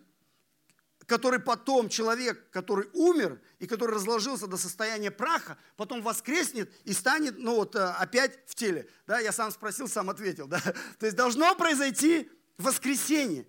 который 1.05 1.39
потом 1.39 1.89
человек, 1.89 2.49
который 2.51 2.89
умер 2.93 3.41
и 3.59 3.67
который 3.67 3.95
разложился 3.95 4.47
до 4.47 4.57
состояния 4.57 5.11
праха, 5.11 5.57
потом 5.75 6.01
воскреснет 6.01 6.71
и 6.85 6.93
станет, 6.93 7.37
ну 7.37 7.55
вот, 7.55 7.75
э, 7.75 7.79
опять 7.79 8.39
в 8.47 8.55
теле. 8.55 8.87
Да, 9.07 9.19
я 9.19 9.31
сам 9.31 9.51
спросил, 9.51 9.87
сам 9.87 10.09
ответил. 10.09 10.47
Да? 10.47 10.59
То 10.99 11.05
есть 11.05 11.17
должно 11.17 11.55
произойти 11.55 12.29
воскресение 12.57 13.47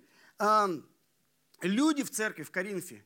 люди 1.62 2.02
в 2.02 2.10
церкви 2.10 2.42
в 2.42 2.50
Коринфе, 2.50 3.04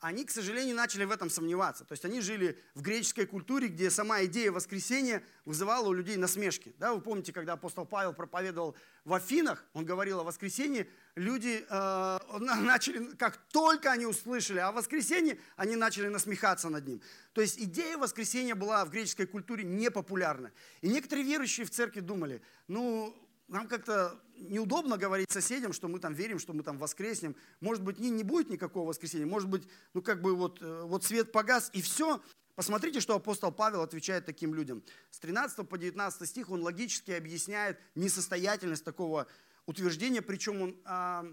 они, 0.00 0.24
к 0.24 0.30
сожалению, 0.30 0.76
начали 0.76 1.04
в 1.04 1.10
этом 1.10 1.28
сомневаться. 1.28 1.84
То 1.84 1.92
есть 1.92 2.06
они 2.06 2.22
жили 2.22 2.58
в 2.74 2.80
греческой 2.80 3.26
культуре, 3.26 3.68
где 3.68 3.90
сама 3.90 4.24
идея 4.24 4.50
воскресения 4.50 5.22
вызывала 5.44 5.88
у 5.88 5.92
людей 5.92 6.16
насмешки. 6.16 6.74
Да, 6.78 6.94
вы 6.94 7.02
помните, 7.02 7.34
когда 7.34 7.52
апостол 7.52 7.84
Павел 7.84 8.14
проповедовал 8.14 8.74
в 9.04 9.12
Афинах, 9.12 9.62
он 9.74 9.84
говорил 9.84 10.20
о 10.20 10.24
воскресении, 10.24 10.88
люди 11.16 11.66
э, 11.68 12.18
начали, 12.38 13.14
как 13.16 13.36
только 13.52 13.92
они 13.92 14.06
услышали 14.06 14.58
о 14.58 14.72
воскресении, 14.72 15.38
они 15.56 15.76
начали 15.76 16.08
насмехаться 16.08 16.70
над 16.70 16.88
ним. 16.88 17.02
То 17.34 17.42
есть 17.42 17.58
идея 17.58 17.98
воскресения 17.98 18.54
была 18.54 18.82
в 18.86 18.90
греческой 18.90 19.26
культуре 19.26 19.64
непопулярна. 19.64 20.50
И 20.80 20.88
некоторые 20.88 21.26
верующие 21.26 21.66
в 21.66 21.70
церкви 21.70 22.00
думали, 22.00 22.40
ну, 22.68 23.14
нам 23.48 23.68
как-то 23.68 24.18
неудобно 24.40 24.96
говорить 24.96 25.30
соседям, 25.30 25.72
что 25.72 25.88
мы 25.88 25.98
там 25.98 26.14
верим, 26.14 26.38
что 26.38 26.52
мы 26.52 26.62
там 26.62 26.78
воскреснем. 26.78 27.36
Может 27.60 27.82
быть, 27.82 27.98
не, 27.98 28.10
не 28.10 28.24
будет 28.24 28.50
никакого 28.50 28.88
воскресения. 28.88 29.26
Может 29.26 29.48
быть, 29.48 29.68
ну 29.94 30.02
как 30.02 30.22
бы 30.22 30.34
вот, 30.34 30.60
э, 30.62 30.82
вот 30.84 31.04
свет 31.04 31.32
погас 31.32 31.70
и 31.72 31.82
все. 31.82 32.20
Посмотрите, 32.54 33.00
что 33.00 33.14
апостол 33.14 33.52
Павел 33.52 33.82
отвечает 33.82 34.26
таким 34.26 34.54
людям. 34.54 34.82
С 35.10 35.18
13 35.18 35.68
по 35.68 35.78
19 35.78 36.28
стих 36.28 36.50
он 36.50 36.62
логически 36.62 37.12
объясняет 37.12 37.78
несостоятельность 37.94 38.84
такого 38.84 39.26
утверждения, 39.66 40.20
причем 40.20 40.62
он 40.62 40.76
а, 40.84 41.26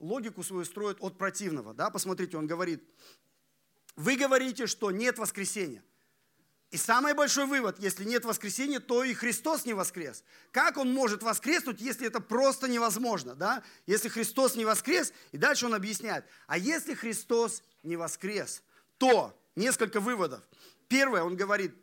логику 0.00 0.42
свою 0.42 0.64
строит 0.64 0.98
от 1.00 1.16
противного. 1.16 1.74
Да? 1.74 1.90
Посмотрите, 1.90 2.36
он 2.36 2.46
говорит, 2.46 2.82
вы 3.96 4.16
говорите, 4.16 4.66
что 4.66 4.90
нет 4.90 5.18
воскресения. 5.18 5.82
И 6.74 6.76
самый 6.76 7.14
большой 7.14 7.46
вывод, 7.46 7.78
если 7.78 8.02
нет 8.02 8.24
воскресения, 8.24 8.80
то 8.80 9.04
и 9.04 9.14
Христос 9.14 9.64
не 9.64 9.74
воскрес. 9.74 10.24
Как 10.50 10.76
он 10.76 10.92
может 10.92 11.22
воскреснуть, 11.22 11.80
если 11.80 12.08
это 12.08 12.18
просто 12.18 12.66
невозможно? 12.66 13.36
Да? 13.36 13.62
Если 13.86 14.08
Христос 14.08 14.56
не 14.56 14.64
воскрес, 14.64 15.12
и 15.30 15.38
дальше 15.38 15.66
он 15.66 15.74
объясняет, 15.74 16.24
а 16.48 16.58
если 16.58 16.94
Христос 16.94 17.62
не 17.84 17.94
воскрес, 17.94 18.64
то 18.98 19.40
несколько 19.54 20.00
выводов. 20.00 20.42
Первое, 20.88 21.22
он 21.22 21.36
говорит, 21.36 21.76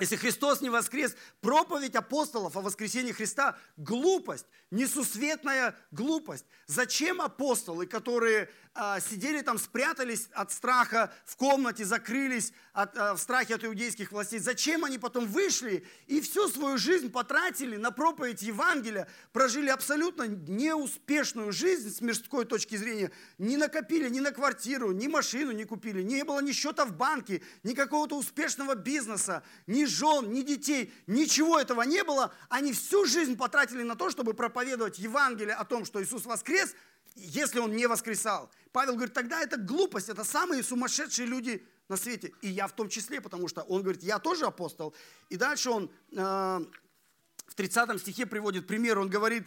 если 0.00 0.16
Христос 0.16 0.60
не 0.60 0.70
воскрес, 0.70 1.14
проповедь 1.40 1.94
апостолов 1.94 2.56
о 2.56 2.60
воскресении 2.60 3.12
Христа– 3.12 3.56
глупость, 3.76 4.46
несусветная 4.72 5.76
глупость. 5.92 6.46
Зачем 6.66 7.20
апостолы, 7.20 7.86
которые 7.86 8.50
а, 8.76 8.98
сидели 8.98 9.40
там, 9.40 9.56
спрятались 9.56 10.28
от 10.32 10.50
страха 10.50 11.12
в 11.24 11.36
комнате, 11.36 11.84
закрылись 11.84 12.52
от, 12.72 12.98
а, 12.98 13.14
в 13.14 13.20
страхе 13.20 13.54
от 13.54 13.64
иудейских 13.64 14.10
властей, 14.10 14.40
зачем 14.40 14.84
они 14.84 14.98
потом 14.98 15.26
вышли 15.26 15.86
и 16.08 16.20
всю 16.20 16.48
свою 16.48 16.76
жизнь 16.76 17.12
потратили 17.12 17.76
на 17.76 17.92
проповедь 17.92 18.42
Евангелия, 18.42 19.06
прожили 19.32 19.68
абсолютно 19.68 20.24
неуспешную 20.26 21.52
жизнь 21.52 21.94
с 21.94 22.00
мирской 22.00 22.44
точки 22.44 22.74
зрения, 22.74 23.12
не 23.38 23.56
накопили 23.56 24.08
ни 24.08 24.18
на 24.18 24.32
квартиру, 24.32 24.90
ни 24.90 25.06
машину 25.06 25.52
не 25.52 25.64
купили, 25.64 26.02
не 26.02 26.24
было 26.24 26.40
ни 26.40 26.50
счета 26.50 26.84
в 26.84 26.96
банке, 26.96 27.42
ни 27.62 27.74
какого-то 27.74 28.18
успешного 28.18 28.74
бизнеса, 28.74 29.44
ни 29.68 29.83
жен, 29.86 30.32
ни 30.32 30.42
детей, 30.42 30.92
ничего 31.06 31.58
этого 31.58 31.82
не 31.82 32.02
было. 32.04 32.32
Они 32.48 32.72
всю 32.72 33.04
жизнь 33.04 33.36
потратили 33.36 33.82
на 33.82 33.96
то, 33.96 34.10
чтобы 34.10 34.34
проповедовать 34.34 34.98
Евангелие 34.98 35.54
о 35.54 35.64
том, 35.64 35.84
что 35.84 36.02
Иисус 36.02 36.24
воскрес, 36.24 36.74
если 37.14 37.58
Он 37.60 37.74
не 37.74 37.86
воскресал. 37.86 38.50
Павел 38.72 38.94
говорит, 38.94 39.14
тогда 39.14 39.40
это 39.40 39.56
глупость, 39.56 40.08
это 40.08 40.24
самые 40.24 40.62
сумасшедшие 40.62 41.26
люди 41.26 41.64
на 41.88 41.96
свете. 41.96 42.32
И 42.40 42.48
я 42.48 42.66
в 42.66 42.72
том 42.72 42.88
числе, 42.88 43.20
потому 43.20 43.48
что 43.48 43.62
он 43.62 43.82
говорит, 43.82 44.02
я 44.02 44.18
тоже 44.18 44.46
апостол. 44.46 44.94
И 45.28 45.36
дальше 45.36 45.70
он 45.70 45.90
э, 46.12 46.16
в 46.16 47.54
30 47.54 48.00
стихе 48.00 48.26
приводит 48.26 48.66
пример, 48.66 48.98
он 48.98 49.08
говорит, 49.08 49.44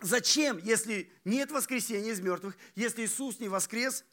зачем, 0.00 0.58
если 0.58 1.10
нет 1.24 1.50
воскресения 1.50 2.10
из 2.12 2.20
мертвых, 2.20 2.56
если 2.74 3.04
Иисус 3.04 3.38
не 3.40 3.48
воскрес, 3.48 4.04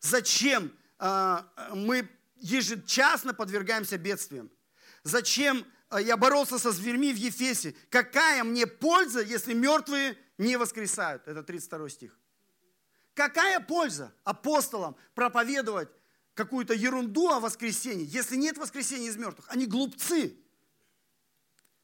зачем 0.00 0.72
э, 0.98 1.38
мы 1.74 2.08
ежечасно 2.40 3.34
подвергаемся 3.34 3.98
бедствиям? 3.98 4.50
Зачем 5.02 5.64
э, 5.90 6.02
я 6.02 6.16
боролся 6.16 6.58
со 6.58 6.72
зверьми 6.72 7.12
в 7.12 7.16
Ефесе? 7.16 7.74
Какая 7.88 8.44
мне 8.44 8.66
польза, 8.66 9.22
если 9.22 9.54
мертвые 9.54 10.16
не 10.40 10.56
воскресают. 10.56 11.28
Это 11.28 11.42
32 11.42 11.88
стих. 11.90 12.18
Какая 13.14 13.60
польза 13.60 14.12
апостолам 14.24 14.96
проповедовать 15.14 15.90
какую-то 16.34 16.72
ерунду 16.72 17.28
о 17.28 17.40
воскресении, 17.40 18.06
если 18.08 18.36
нет 18.36 18.56
воскресения 18.56 19.08
из 19.08 19.16
мертвых? 19.16 19.46
Они 19.50 19.66
глупцы. 19.66 20.36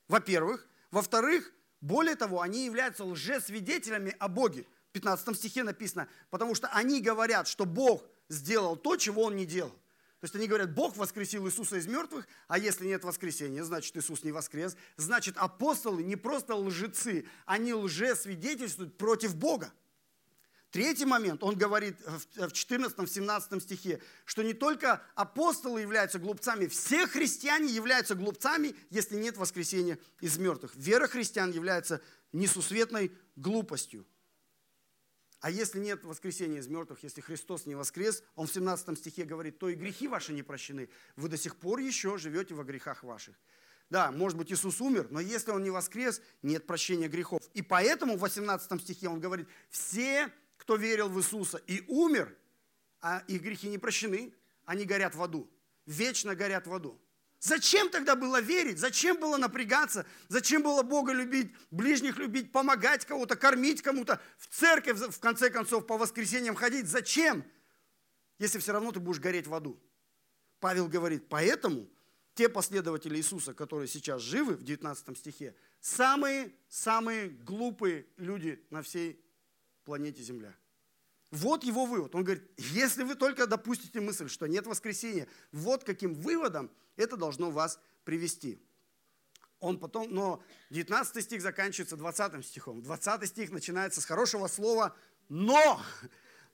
Во-первых. 0.08 0.66
Во-вторых, 0.90 1.52
более 1.82 2.14
того, 2.14 2.40
они 2.40 2.64
являются 2.64 3.04
лжесвидетелями 3.04 4.16
о 4.18 4.28
Боге. 4.28 4.66
В 4.88 4.92
15 4.92 5.36
стихе 5.36 5.62
написано, 5.62 6.08
потому 6.30 6.54
что 6.54 6.68
они 6.68 7.02
говорят, 7.02 7.48
что 7.48 7.66
Бог 7.66 8.04
сделал 8.30 8.76
то, 8.76 8.96
чего 8.96 9.24
Он 9.24 9.36
не 9.36 9.44
делал. 9.44 9.74
То 10.20 10.24
есть 10.24 10.34
они 10.34 10.46
говорят, 10.46 10.74
Бог 10.74 10.96
воскресил 10.96 11.46
Иисуса 11.46 11.76
из 11.76 11.86
мертвых, 11.86 12.26
а 12.48 12.58
если 12.58 12.86
нет 12.86 13.04
воскресения, 13.04 13.62
значит 13.64 13.96
Иисус 13.96 14.24
не 14.24 14.32
воскрес. 14.32 14.74
Значит, 14.96 15.36
апостолы 15.36 16.02
не 16.02 16.16
просто 16.16 16.54
лжецы, 16.54 17.26
они 17.44 17.74
лжесвидетельствуют 17.74 18.96
против 18.96 19.36
Бога. 19.36 19.72
Третий 20.70 21.04
момент, 21.04 21.42
он 21.42 21.56
говорит 21.56 21.98
в 22.34 22.48
14-17 22.48 23.60
стихе, 23.60 24.02
что 24.24 24.42
не 24.42 24.52
только 24.52 25.02
апостолы 25.14 25.82
являются 25.82 26.18
глупцами, 26.18 26.66
все 26.66 27.06
христиане 27.06 27.72
являются 27.72 28.14
глупцами, 28.14 28.74
если 28.90 29.16
нет 29.16 29.36
воскресения 29.36 29.98
из 30.20 30.38
мертвых. 30.38 30.74
Вера 30.74 31.08
христиан 31.08 31.50
является 31.50 32.00
несусветной 32.32 33.12
глупостью. 33.36 34.06
А 35.46 35.50
если 35.50 35.78
нет 35.78 36.02
воскресения 36.02 36.58
из 36.58 36.66
мертвых, 36.66 37.04
если 37.04 37.20
Христос 37.20 37.66
не 37.66 37.76
воскрес, 37.76 38.24
он 38.34 38.48
в 38.48 38.52
17 38.52 38.98
стихе 38.98 39.22
говорит, 39.22 39.60
то 39.60 39.68
и 39.68 39.76
грехи 39.76 40.08
ваши 40.08 40.32
не 40.32 40.42
прощены. 40.42 40.88
Вы 41.14 41.28
до 41.28 41.36
сих 41.36 41.54
пор 41.54 41.78
еще 41.78 42.18
живете 42.18 42.54
во 42.54 42.64
грехах 42.64 43.04
ваших. 43.04 43.36
Да, 43.88 44.10
может 44.10 44.36
быть, 44.36 44.50
Иисус 44.50 44.80
умер, 44.80 45.06
но 45.12 45.20
если 45.20 45.52
Он 45.52 45.62
не 45.62 45.70
воскрес, 45.70 46.20
нет 46.42 46.66
прощения 46.66 47.06
грехов. 47.06 47.40
И 47.54 47.62
поэтому 47.62 48.16
в 48.16 48.22
18 48.22 48.82
стихе 48.82 49.08
Он 49.08 49.20
говорит, 49.20 49.46
все, 49.70 50.32
кто 50.56 50.74
верил 50.74 51.08
в 51.08 51.16
Иисуса 51.20 51.58
и 51.68 51.84
умер, 51.86 52.36
а 53.00 53.22
их 53.28 53.40
грехи 53.40 53.68
не 53.68 53.78
прощены, 53.78 54.34
они 54.64 54.84
горят 54.84 55.14
в 55.14 55.22
аду, 55.22 55.48
вечно 55.86 56.34
горят 56.34 56.66
в 56.66 56.74
аду. 56.74 57.00
Зачем 57.40 57.90
тогда 57.90 58.16
было 58.16 58.40
верить? 58.40 58.78
Зачем 58.78 59.20
было 59.20 59.36
напрягаться? 59.36 60.06
Зачем 60.28 60.62
было 60.62 60.82
Бога 60.82 61.12
любить, 61.12 61.52
ближних 61.70 62.18
любить, 62.18 62.50
помогать 62.50 63.04
кого-то, 63.04 63.36
кормить 63.36 63.82
кому-то, 63.82 64.20
в 64.38 64.48
церковь, 64.48 64.98
в 64.98 65.20
конце 65.20 65.50
концов, 65.50 65.86
по 65.86 65.98
воскресеньям 65.98 66.54
ходить? 66.54 66.88
Зачем? 66.88 67.44
Если 68.38 68.58
все 68.58 68.72
равно 68.72 68.92
ты 68.92 69.00
будешь 69.00 69.20
гореть 69.20 69.46
в 69.46 69.54
аду. 69.54 69.80
Павел 70.60 70.88
говорит, 70.88 71.28
поэтому 71.28 71.88
те 72.34 72.48
последователи 72.48 73.16
Иисуса, 73.16 73.54
которые 73.54 73.88
сейчас 73.88 74.22
живы, 74.22 74.54
в 74.54 74.62
19 74.62 75.16
стихе, 75.16 75.54
самые-самые 75.80 77.28
глупые 77.28 78.06
люди 78.16 78.64
на 78.70 78.82
всей 78.82 79.22
планете 79.84 80.22
Земля. 80.22 80.54
Вот 81.30 81.64
его 81.64 81.86
вывод. 81.86 82.14
Он 82.14 82.24
говорит, 82.24 82.44
если 82.56 83.02
вы 83.02 83.14
только 83.14 83.46
допустите 83.46 84.00
мысль, 84.00 84.28
что 84.28 84.46
нет 84.46 84.66
воскресения, 84.66 85.26
вот 85.52 85.84
каким 85.84 86.14
выводом 86.14 86.70
это 86.96 87.16
должно 87.16 87.50
вас 87.50 87.80
привести. 88.04 88.62
Он 89.58 89.78
потом, 89.78 90.12
но 90.12 90.42
19 90.70 91.24
стих 91.24 91.42
заканчивается 91.42 91.96
20 91.96 92.44
стихом. 92.46 92.82
20 92.82 93.26
стих 93.28 93.50
начинается 93.50 94.00
с 94.00 94.04
хорошего 94.04 94.46
слова 94.48 94.94
«но». 95.28 95.80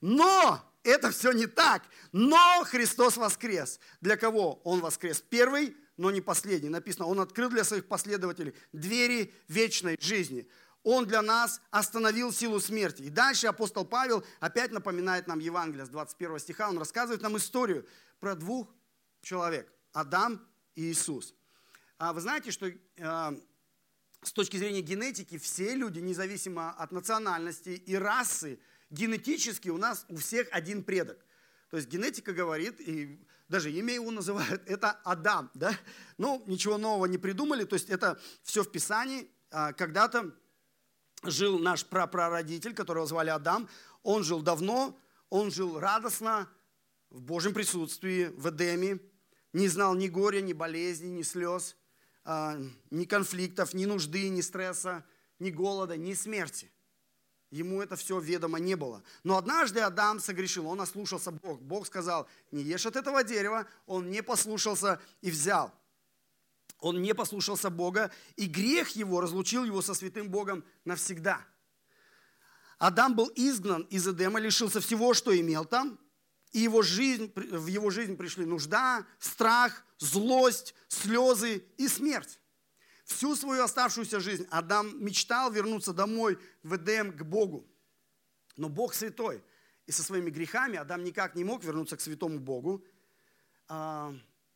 Но 0.00 0.60
это 0.82 1.12
все 1.12 1.30
не 1.30 1.46
так. 1.46 1.84
Но 2.10 2.64
Христос 2.64 3.16
воскрес. 3.16 3.78
Для 4.00 4.16
кого 4.16 4.60
Он 4.64 4.80
воскрес? 4.80 5.20
Первый, 5.20 5.76
но 5.96 6.10
не 6.10 6.20
последний. 6.20 6.68
Написано, 6.68 7.06
Он 7.06 7.20
открыл 7.20 7.48
для 7.50 7.62
своих 7.62 7.86
последователей 7.86 8.52
двери 8.72 9.32
вечной 9.46 9.96
жизни. 10.00 10.48
Он 10.84 11.06
для 11.06 11.22
нас 11.22 11.60
остановил 11.70 12.32
силу 12.32 12.60
смерти. 12.60 13.02
И 13.02 13.10
дальше 13.10 13.46
апостол 13.46 13.84
Павел 13.84 14.24
опять 14.40 14.72
напоминает 14.72 15.26
нам 15.26 15.38
Евангелие 15.38 15.86
с 15.86 15.88
21 15.88 16.38
стиха. 16.38 16.68
Он 16.68 16.78
рассказывает 16.78 17.22
нам 17.22 17.36
историю 17.36 17.86
про 18.18 18.34
двух 18.34 18.68
человек. 19.22 19.72
Адам 19.92 20.44
и 20.74 20.90
Иисус. 20.90 21.34
А 21.98 22.12
вы 22.12 22.20
знаете, 22.20 22.50
что 22.50 22.66
э, 22.66 23.40
с 24.22 24.32
точки 24.32 24.56
зрения 24.56 24.80
генетики 24.80 25.38
все 25.38 25.74
люди, 25.74 26.00
независимо 26.00 26.70
от 26.70 26.90
национальности 26.90 27.70
и 27.70 27.94
расы, 27.94 28.58
генетически 28.90 29.68
у 29.68 29.78
нас 29.78 30.04
у 30.08 30.16
всех 30.16 30.48
один 30.50 30.82
предок. 30.82 31.18
То 31.70 31.76
есть 31.76 31.88
генетика 31.88 32.32
говорит, 32.32 32.80
и 32.80 33.24
даже 33.48 33.70
имя 33.70 33.94
его 33.94 34.10
называют, 34.10 34.62
это 34.66 34.90
Адам. 35.04 35.50
Да? 35.54 35.76
Ну, 36.18 36.42
ничего 36.46 36.76
нового 36.76 37.06
не 37.06 37.18
придумали, 37.18 37.64
то 37.64 37.74
есть 37.74 37.88
это 37.88 38.20
все 38.42 38.64
в 38.64 38.70
Писании. 38.72 39.30
А, 39.50 39.72
когда-то 39.72 40.34
жил 41.22 41.58
наш 41.58 41.84
прапрародитель, 41.84 42.74
которого 42.74 43.06
звали 43.06 43.30
Адам. 43.30 43.68
Он 44.02 44.24
жил 44.24 44.42
давно, 44.42 44.98
он 45.30 45.50
жил 45.50 45.78
радостно, 45.78 46.48
в 47.10 47.20
Божьем 47.20 47.52
присутствии, 47.52 48.26
в 48.36 48.48
Эдеме, 48.50 48.98
не 49.52 49.68
знал 49.68 49.94
ни 49.94 50.08
горя, 50.08 50.40
ни 50.40 50.54
болезни, 50.54 51.08
ни 51.08 51.22
слез, 51.22 51.76
а, 52.24 52.58
ни 52.90 53.04
конфликтов, 53.04 53.74
ни 53.74 53.84
нужды, 53.84 54.28
ни 54.30 54.40
стресса, 54.40 55.04
ни 55.38 55.50
голода, 55.50 55.96
ни 55.96 56.14
смерти. 56.14 56.70
Ему 57.50 57.82
это 57.82 57.96
все 57.96 58.18
ведомо 58.18 58.58
не 58.58 58.76
было. 58.76 59.02
Но 59.24 59.36
однажды 59.36 59.80
Адам 59.80 60.20
согрешил, 60.20 60.66
он 60.66 60.80
ослушался 60.80 61.32
Бог. 61.32 61.60
Бог 61.60 61.86
сказал, 61.86 62.26
не 62.50 62.62
ешь 62.62 62.86
от 62.86 62.96
этого 62.96 63.22
дерева, 63.22 63.66
он 63.84 64.10
не 64.10 64.22
послушался 64.22 65.00
и 65.20 65.30
взял. 65.30 65.70
Он 66.82 67.00
не 67.00 67.14
послушался 67.14 67.70
Бога, 67.70 68.10
и 68.34 68.46
грех 68.46 68.90
его 68.90 69.20
разлучил 69.20 69.64
его 69.64 69.80
со 69.82 69.94
святым 69.94 70.28
Богом 70.28 70.64
навсегда. 70.84 71.46
Адам 72.78 73.14
был 73.14 73.30
изгнан 73.36 73.82
из 73.82 74.06
Эдема, 74.08 74.40
лишился 74.40 74.80
всего, 74.80 75.14
что 75.14 75.38
имел 75.38 75.64
там, 75.64 75.96
и 76.50 76.58
его 76.58 76.82
жизнь, 76.82 77.32
в 77.36 77.68
его 77.68 77.90
жизнь 77.90 78.16
пришли 78.16 78.44
нужда, 78.44 79.06
страх, 79.20 79.84
злость, 79.98 80.74
слезы 80.88 81.64
и 81.78 81.86
смерть. 81.86 82.40
Всю 83.04 83.36
свою 83.36 83.62
оставшуюся 83.62 84.18
жизнь 84.18 84.48
Адам 84.50 85.02
мечтал 85.04 85.52
вернуться 85.52 85.92
домой 85.92 86.36
в 86.64 86.74
Эдем 86.74 87.16
к 87.16 87.22
Богу. 87.22 87.64
Но 88.56 88.68
Бог 88.68 88.94
святой. 88.94 89.44
И 89.86 89.92
со 89.92 90.02
своими 90.02 90.30
грехами 90.30 90.76
Адам 90.78 91.04
никак 91.04 91.36
не 91.36 91.44
мог 91.44 91.62
вернуться 91.62 91.96
к 91.96 92.00
святому 92.00 92.40
Богу. 92.40 92.84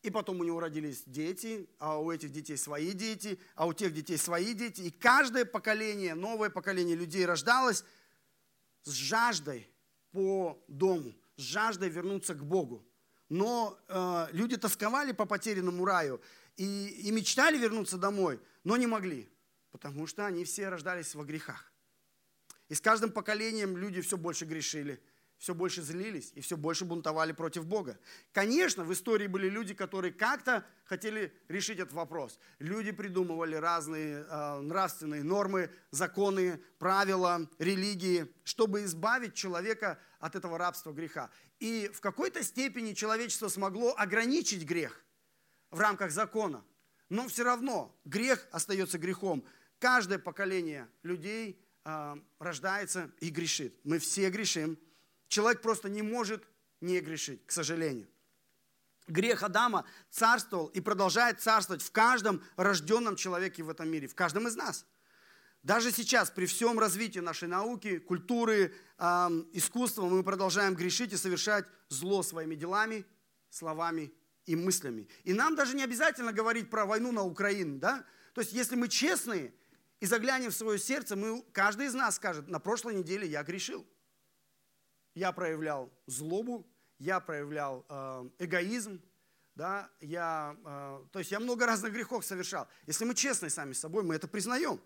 И 0.07 0.09
потом 0.09 0.39
у 0.39 0.45
него 0.45 0.61
родились 0.61 1.03
дети, 1.05 1.67
а 1.79 1.99
у 1.99 2.11
этих 2.11 2.31
детей 2.31 2.55
свои 2.55 2.93
дети, 2.93 3.37
а 3.55 3.67
у 3.67 3.73
тех 3.73 3.93
детей 3.93 4.17
свои 4.17 4.53
дети. 4.53 4.79
И 4.83 4.89
каждое 4.89 5.43
поколение, 5.43 6.15
новое 6.15 6.49
поколение 6.49 6.95
людей 6.95 7.25
рождалось 7.25 7.83
с 8.83 8.91
жаждой 8.91 9.69
по 10.13 10.63
дому– 10.69 11.13
с 11.35 11.41
жаждой 11.41 11.89
вернуться 11.89 12.35
к 12.35 12.41
Богу. 12.41 12.87
Но 13.27 13.77
э, 13.89 14.27
люди 14.31 14.55
тосковали 14.55 15.11
по 15.11 15.25
потерянному 15.25 15.83
раю 15.83 16.21
и, 16.55 16.87
и 16.87 17.11
мечтали 17.11 17.57
вернуться 17.57 17.97
домой, 17.97 18.39
но 18.63 18.77
не 18.77 18.87
могли, 18.87 19.29
потому 19.71 20.07
что 20.07 20.25
они 20.25 20.45
все 20.45 20.69
рождались 20.69 21.15
во 21.15 21.25
грехах. 21.25 21.69
И 22.69 22.75
с 22.75 22.79
каждым 22.79 23.11
поколением 23.11 23.75
люди 23.75 23.99
все 23.99 24.15
больше 24.15 24.45
грешили– 24.45 25.03
все 25.37 25.53
больше 25.53 25.81
злились 25.81 26.31
и 26.35 26.41
все 26.41 26.57
больше 26.57 26.85
бунтовали 26.85 27.31
против 27.31 27.65
Бога. 27.65 27.99
Конечно, 28.31 28.83
в 28.83 28.91
истории 28.91 29.27
были 29.27 29.49
люди, 29.49 29.73
которые 29.73 30.11
как-то 30.11 30.65
хотели 30.83 31.31
решить 31.47 31.79
этот 31.79 31.93
вопрос. 31.93 32.39
Люди 32.59 32.91
придумывали 32.91 33.55
разные 33.55 34.25
э, 34.27 34.59
нравственные 34.61 35.23
нормы, 35.23 35.69
законы, 35.91 36.59
правила, 36.79 37.47
религии, 37.59 38.33
чтобы 38.43 38.83
избавить 38.85 39.35
человека 39.35 39.99
от 40.19 40.35
этого 40.35 40.57
рабства 40.57 40.91
греха. 40.91 41.29
И 41.59 41.89
в 41.93 42.01
какой-то 42.01 42.43
степени 42.43 42.93
человечество 42.93 43.47
смогло 43.47 43.93
ограничить 43.95 44.65
грех 44.65 45.03
в 45.69 45.79
рамках 45.79 46.11
закона. 46.11 46.63
Но 47.09 47.27
все 47.27 47.43
равно 47.43 47.95
грех 48.05 48.47
остается 48.51 48.97
грехом. 48.97 49.45
Каждое 49.79 50.17
поколение 50.17 50.89
людей 51.03 51.61
э, 51.85 52.15
рождается 52.39 53.11
и 53.19 53.29
грешит. 53.29 53.79
Мы 53.83 53.99
все 53.99 54.31
грешим. 54.31 54.79
Человек 55.27 55.61
просто 55.61 55.89
не 55.89 56.01
может 56.01 56.43
не 56.81 56.99
грешить, 56.99 57.45
к 57.45 57.51
сожалению. 57.51 58.07
Грех 59.07 59.43
Адама 59.43 59.85
царствовал 60.09 60.67
и 60.67 60.81
продолжает 60.81 61.41
царствовать 61.41 61.81
в 61.81 61.91
каждом 61.91 62.43
рожденном 62.57 63.15
человеке 63.15 63.63
в 63.63 63.69
этом 63.69 63.89
мире, 63.89 64.07
в 64.07 64.15
каждом 64.15 64.47
из 64.47 64.55
нас. 64.55 64.85
Даже 65.63 65.91
сейчас, 65.91 66.29
при 66.29 66.45
всем 66.45 66.77
развитии 66.79 67.19
нашей 67.19 67.47
науки, 67.47 67.99
культуры, 67.99 68.73
э, 68.97 69.03
искусства, 69.53 70.05
мы 70.05 70.23
продолжаем 70.23 70.75
грешить 70.75 71.13
и 71.13 71.17
совершать 71.17 71.65
зло 71.89 72.21
своими 72.21 72.55
делами, 72.55 73.05
словами 73.49 74.13
и 74.45 74.55
мыслями. 74.55 75.07
И 75.23 75.33
нам 75.33 75.55
даже 75.55 75.75
не 75.75 75.83
обязательно 75.83 76.31
говорить 76.31 76.69
про 76.69 76.85
войну 76.85 77.11
на 77.11 77.23
Украину. 77.23 77.79
Да? 77.79 78.05
То 78.33 78.41
есть, 78.41 78.53
если 78.53 78.75
мы 78.75 78.87
честные 78.87 79.53
и 79.99 80.05
заглянем 80.05 80.51
в 80.51 80.55
свое 80.55 80.79
сердце, 80.79 81.15
мы, 81.15 81.43
каждый 81.53 81.87
из 81.87 81.93
нас 81.93 82.15
скажет, 82.15 82.47
на 82.47 82.59
прошлой 82.59 82.95
неделе 82.95 83.27
я 83.27 83.43
грешил 83.43 83.85
я 85.17 85.31
проявлял 85.31 85.91
злобу, 86.05 86.65
я 86.99 87.19
проявлял 87.19 87.83
э, 87.89 88.29
эгоизм, 88.37 89.01
да, 89.55 89.89
я, 89.99 90.55
э, 90.63 91.05
то 91.11 91.19
есть 91.19 91.31
я 91.31 91.39
много 91.39 91.65
разных 91.65 91.91
грехов 91.91 92.23
совершал. 92.23 92.67
Если 92.85 93.03
мы 93.03 93.15
честны 93.15 93.49
сами 93.49 93.73
с 93.73 93.79
собой, 93.79 94.03
мы 94.03 94.13
это 94.13 94.27
признаем. 94.27 94.79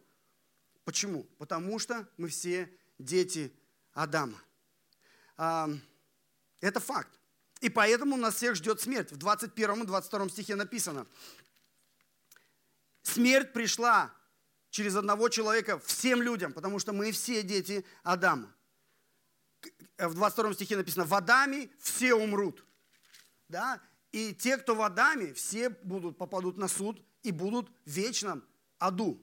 Почему? 0.86 1.24
Потому 1.38 1.80
что 1.80 2.08
мы 2.16 2.30
все 2.30 2.72
дети 2.98 3.54
Адама. 3.92 4.42
А, 5.36 5.70
это 6.62 6.80
факт. 6.80 7.12
И 7.60 7.70
поэтому 7.70 8.16
нас 8.16 8.36
всех 8.36 8.56
ждет 8.56 8.80
смерть. 8.80 9.12
В 9.12 9.18
21 9.18 9.84
и 9.84 9.86
22 9.86 10.30
стихе 10.30 10.56
написано. 10.56 11.06
Смерть 13.04 13.52
пришла 13.52 14.14
через 14.70 14.96
одного 14.96 15.28
человека 15.28 15.78
всем 15.80 16.22
людям, 16.22 16.54
потому 16.54 16.80
что 16.80 16.94
мы 16.94 17.12
все 17.12 17.44
дети 17.44 17.86
Адама. 18.04 18.56
В 19.98 20.14
22 20.14 20.54
стихе 20.54 20.78
написано, 20.78 21.06
в 21.06 21.14
Адаме 21.14 21.70
все 21.80 22.14
умрут. 22.14 22.66
Да? 23.48 23.80
И 24.12 24.34
те, 24.34 24.58
кто 24.58 24.76
в 24.76 24.82
Адаме, 24.82 25.34
все 25.34 25.70
будут, 25.70 26.18
попадут 26.18 26.58
на 26.58 26.68
суд 26.68 27.02
и 27.24 27.32
будут 27.32 27.70
в 27.86 27.90
вечном 27.90 28.44
аду. 28.80 29.22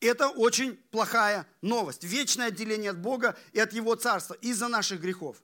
Это 0.00 0.28
очень 0.28 0.76
плохая 0.90 1.46
новость. 1.62 2.04
Вечное 2.04 2.48
отделение 2.48 2.90
от 2.90 2.98
Бога 2.98 3.36
и 3.52 3.58
от 3.58 3.72
Его 3.72 3.94
Царства 3.94 4.34
из-за 4.34 4.68
наших 4.68 5.00
грехов. 5.00 5.42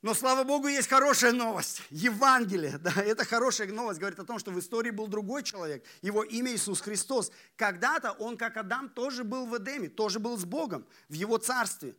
Но, 0.00 0.14
слава 0.14 0.44
Богу, 0.44 0.68
есть 0.68 0.88
хорошая 0.88 1.32
новость. 1.32 1.82
Евангелие, 1.90 2.78
да, 2.78 2.92
это 3.02 3.24
хорошая 3.24 3.66
новость. 3.66 3.98
Говорит 3.98 4.20
о 4.20 4.24
том, 4.24 4.38
что 4.38 4.52
в 4.52 4.58
истории 4.60 4.90
был 4.90 5.08
другой 5.08 5.42
человек. 5.42 5.84
Его 6.02 6.22
имя 6.22 6.54
Иисус 6.54 6.80
Христос. 6.80 7.32
Когда-то 7.56 8.12
он, 8.12 8.36
как 8.36 8.56
Адам, 8.56 8.88
тоже 8.88 9.24
был 9.24 9.46
в 9.46 9.58
Эдеме, 9.58 9.88
тоже 9.88 10.20
был 10.20 10.38
с 10.38 10.44
Богом, 10.44 10.86
в 11.08 11.14
Его 11.14 11.38
Царстве. 11.38 11.96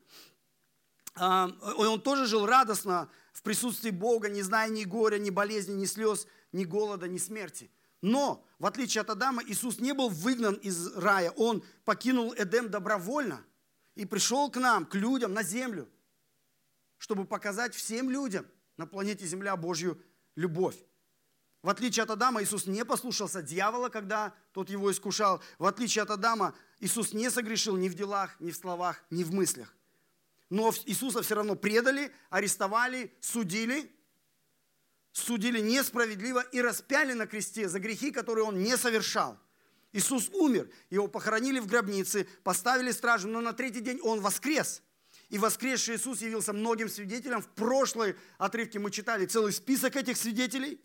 Он 1.15 2.02
тоже 2.02 2.26
жил 2.26 2.45
радостно 2.45 3.10
в 3.34 3.41
присутствии 3.41 3.91
Бога, 3.91 4.30
не 4.30 4.41
зная 4.41 4.69
ни 4.69 4.84
горя, 4.84 5.17
ни 5.17 5.30
болезни, 5.30 5.74
ни 5.74 5.86
слез, 5.86 6.28
ни 6.52 6.65
голода, 6.65 7.08
ни 7.08 7.17
смерти. 7.17 7.72
Но, 8.02 8.45
в 8.60 8.65
отличие 8.65 9.02
от 9.02 9.10
Адама, 9.10 9.43
Иисус 9.45 9.80
не 9.80 9.93
был 9.93 10.10
выгнан 10.10 10.56
из 10.56 10.95
рая. 10.95 11.32
Он 11.32 11.63
покинул 11.84 12.34
Эдем 12.38 12.69
добровольно 12.69 13.43
и 13.95 14.06
пришел 14.06 14.50
к 14.50 14.58
нам, 14.58 14.86
к 14.86 14.95
людям, 14.95 15.34
на 15.34 15.43
землю– 15.43 15.88
чтобы 17.00 17.26
показать 17.26 17.74
всем 17.74 18.12
людям 18.12 18.45
на 18.78 18.86
планете 18.86 19.26
Земля 19.26 19.56
Божью 19.56 20.00
любовь. 20.36 20.78
В 21.63 21.69
отличие 21.69 22.04
от 22.04 22.12
Адама, 22.12 22.43
Иисус 22.43 22.67
не 22.67 22.86
послушался 22.86 23.41
дьявола, 23.41 23.89
когда 23.89 24.34
тот 24.54 24.69
его 24.69 24.91
искушал. 24.91 25.41
В 25.58 25.65
отличие 25.65 26.04
от 26.04 26.12
Адама, 26.12 26.54
Иисус 26.80 27.13
не 27.13 27.30
согрешил 27.30 27.76
ни 27.76 27.89
в 27.89 27.95
делах, 27.95 28.39
ни 28.39 28.52
в 28.52 28.56
словах, 28.56 29.04
ни 29.10 29.24
в 29.24 29.34
мыслях. 29.34 29.74
Но 30.49 30.73
Иисуса 30.85 31.21
все 31.21 31.35
равно 31.35 31.55
предали, 31.55 32.12
арестовали, 32.29 33.13
судили, 33.21 33.91
судили 35.12 35.59
несправедливо 35.59 36.41
и 36.51 36.62
распяли 36.62 37.13
на 37.13 37.27
кресте 37.27 37.69
за 37.69 37.79
грехи, 37.79 38.12
которые 38.12 38.45
он 38.45 38.62
не 38.62 38.77
совершал. 38.77 39.38
Иисус 39.91 40.29
умер, 40.29 40.69
его 40.89 41.07
похоронили 41.07 41.59
в 41.59 41.67
гробнице, 41.67 42.27
поставили 42.43 42.91
стражу, 42.91 43.27
но 43.27 43.41
на 43.41 43.53
третий 43.53 43.81
день 43.81 43.99
он 44.01 44.21
воскрес– 44.21 44.81
и 45.29 45.38
воскресший 45.38 45.95
Иисус 45.95 46.21
явился 46.21 46.53
многим 46.53 46.89
свидетелям. 46.89 47.41
В 47.41 47.49
прошлой 47.49 48.15
отрывке 48.38 48.79
мы 48.79 48.89
читали 48.91 49.25
целый 49.25 49.53
список 49.53 49.95
этих 49.95 50.17
свидетелей. 50.17 50.81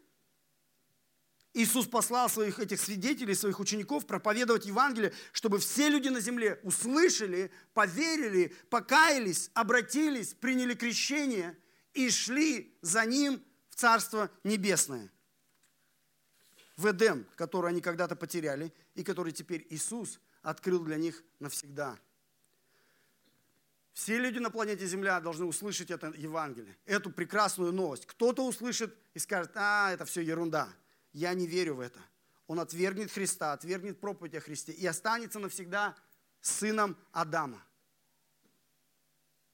Иисус 1.54 1.86
послал 1.86 2.28
своих 2.28 2.58
этих 2.58 2.80
свидетелей, 2.80 3.34
своих 3.34 3.60
учеников 3.60 4.06
проповедовать 4.06 4.66
Евангелие, 4.66 5.12
чтобы 5.32 5.60
все 5.60 5.88
люди 5.88 6.08
на 6.08 6.18
земле 6.20 6.58
услышали, 6.64 7.52
поверили, 7.72 8.52
покаялись, 8.70 9.52
обратились, 9.54 10.34
приняли 10.34 10.74
крещение 10.74 11.56
и 11.92 12.10
шли 12.10 12.76
за 12.82 13.06
Ним 13.06 13.40
в 13.70 13.76
Царство 13.76 14.30
Небесное. 14.42 15.12
В 16.76 16.90
Эдем, 16.90 17.24
который 17.36 17.70
они 17.70 17.80
когда-то 17.80 18.16
потеряли, 18.16 18.74
и 18.96 19.04
который 19.04 19.32
теперь 19.32 19.64
Иисус 19.70 20.18
открыл 20.42 20.80
для 20.80 20.96
них 20.96 21.22
навсегда. 21.38 21.96
Все 23.92 24.18
люди 24.18 24.40
на 24.40 24.50
планете 24.50 24.84
Земля 24.86 25.20
должны 25.20 25.44
услышать 25.44 25.92
это 25.92 26.12
Евангелие, 26.16 26.76
эту 26.84 27.10
прекрасную 27.10 27.72
новость. 27.72 28.06
Кто-то 28.06 28.44
услышит 28.44 28.92
и 29.14 29.20
скажет, 29.20 29.52
а, 29.54 29.92
это 29.92 30.04
все 30.04 30.20
ерунда. 30.20 30.68
Я 31.14 31.32
не 31.32 31.46
верю 31.46 31.76
в 31.76 31.80
это. 31.80 31.98
Он 32.46 32.60
отвергнет 32.60 33.10
Христа, 33.10 33.54
отвергнет 33.54 33.98
проповедь 33.98 34.34
о 34.34 34.40
Христе 34.40 34.72
и 34.72 34.86
останется 34.86 35.38
навсегда 35.38 35.96
сыном 36.42 36.98
Адама. 37.12 37.64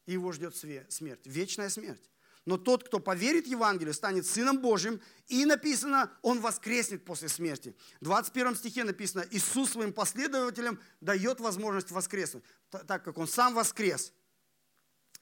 И 0.06 0.12
его 0.14 0.32
ждет 0.32 0.56
смерть, 0.56 1.24
вечная 1.24 1.68
смерть. 1.68 2.10
Но 2.46 2.58
тот, 2.58 2.82
кто 2.82 2.98
поверит 2.98 3.46
Евангелию, 3.46 3.94
станет 3.94 4.26
Сыном 4.26 4.60
Божьим, 4.60 5.00
и 5.28 5.44
написано, 5.44 6.10
он 6.22 6.40
воскреснет 6.40 7.04
после 7.04 7.28
смерти. 7.28 7.76
В 8.00 8.04
21 8.04 8.56
стихе 8.56 8.82
написано, 8.82 9.24
Иисус 9.30 9.70
своим 9.70 9.92
последователям 9.92 10.80
дает 11.00 11.38
возможность 11.38 11.92
воскреснуть, 11.92 12.42
так 12.70 13.04
как 13.04 13.18
он 13.18 13.28
сам 13.28 13.54
воскрес– 13.54 14.12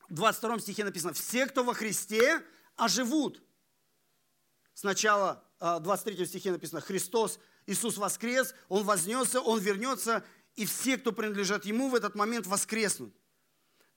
в 0.09 0.15
22 0.15 0.61
стихе 0.61 0.85
написано, 0.85 1.13
все, 1.13 1.47
кто 1.47 1.65
во 1.65 1.75
Христе, 1.75 2.43
оживут. 2.77 3.43
Сначала 4.73 5.45
23 5.61 6.27
стихе 6.27 6.53
написано, 6.53 6.81
Христос, 6.81 7.39
Иисус 7.67 7.97
воскрес, 7.97 8.55
Он 8.69 8.85
вознесся, 8.85 9.41
Он 9.41 9.61
вернется, 9.61 10.25
и 10.55 10.67
все, 10.67 10.97
кто 10.97 11.13
принадлежат 11.13 11.65
Ему, 11.65 11.89
в 11.89 11.95
этот 11.95 12.15
момент 12.15 12.47
воскреснут. 12.47 13.15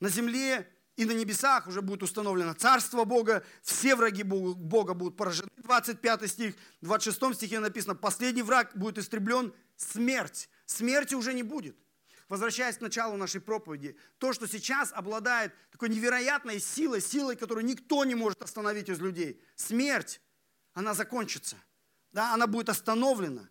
На 0.00 0.08
земле 0.08 0.68
и 0.96 1.04
на 1.04 1.12
небесах 1.12 1.68
уже 1.68 1.80
будет 1.80 2.02
установлено 2.02 2.54
Царство 2.54 3.04
Бога, 3.04 3.44
все 3.62 3.94
враги 3.94 4.22
Бога 4.22 4.94
будут 4.94 5.16
поражены. 5.16 5.48
25 5.56 6.30
стих, 6.30 6.54
в 6.80 6.86
26 6.86 7.34
стихе 7.36 7.60
написано, 7.60 7.94
последний 7.94 8.42
враг 8.42 8.72
будет 8.74 8.98
истреблен, 8.98 9.52
смерть. 9.76 10.48
Смерти 10.66 11.14
уже 11.14 11.34
не 11.34 11.42
будет 11.42 11.76
возвращаясь 12.32 12.78
к 12.78 12.80
началу 12.80 13.18
нашей 13.18 13.42
проповеди, 13.42 13.94
то, 14.16 14.32
что 14.32 14.48
сейчас 14.48 14.90
обладает 14.94 15.52
такой 15.70 15.90
невероятной 15.90 16.60
силой, 16.60 17.02
силой, 17.02 17.36
которую 17.36 17.66
никто 17.66 18.06
не 18.06 18.14
может 18.14 18.40
остановить 18.40 18.88
из 18.88 19.00
людей, 19.00 19.38
смерть, 19.54 20.18
она 20.74 20.94
закончится, 20.94 21.56
да, 22.12 22.34
она 22.34 22.46
будет 22.46 22.68
остановлена. 22.68 23.48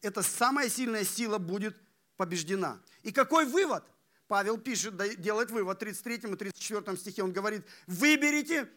Эта 0.00 0.22
самая 0.22 0.68
сильная 0.68 1.04
сила 1.04 1.38
будет 1.38 1.76
побеждена. 2.16 2.80
И 3.02 3.12
какой 3.12 3.46
вывод? 3.46 3.84
Павел 4.28 4.58
пишет, 4.58 4.96
делает 5.20 5.50
вывод 5.50 5.76
в 5.76 5.80
33 5.80 6.14
и 6.14 6.36
34 6.36 6.96
стихе. 6.96 7.22
Он 7.22 7.32
говорит, 7.32 7.64
выберите 7.86 8.68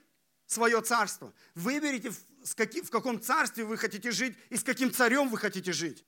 свое 0.46 0.82
царство. 0.82 1.34
Выберите, 1.56 2.12
в 2.12 2.90
каком 2.90 3.22
царстве 3.22 3.64
вы 3.64 3.78
хотите 3.78 4.12
жить 4.12 4.38
и 4.50 4.58
с 4.58 4.64
каким 4.64 4.92
царем 4.94 5.30
вы 5.30 5.38
хотите 5.38 5.74
жить. 5.74 6.06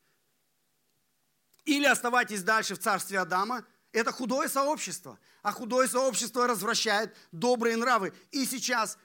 Или 1.66 1.86
оставайтесь 1.86 2.44
дальше 2.44 2.76
в 2.76 2.80
царстве 2.80 3.20
Адама. 3.20 3.66
Это 3.92 4.12
худое 4.12 4.48
сообщество. 4.48 5.20
А 5.42 5.52
худое 5.52 5.88
сообщество 5.88 6.48
развращает 6.48 7.16
добрые 7.32 7.78
нравы. 7.78 8.14
И 8.32 8.46
сейчас, 8.46 8.98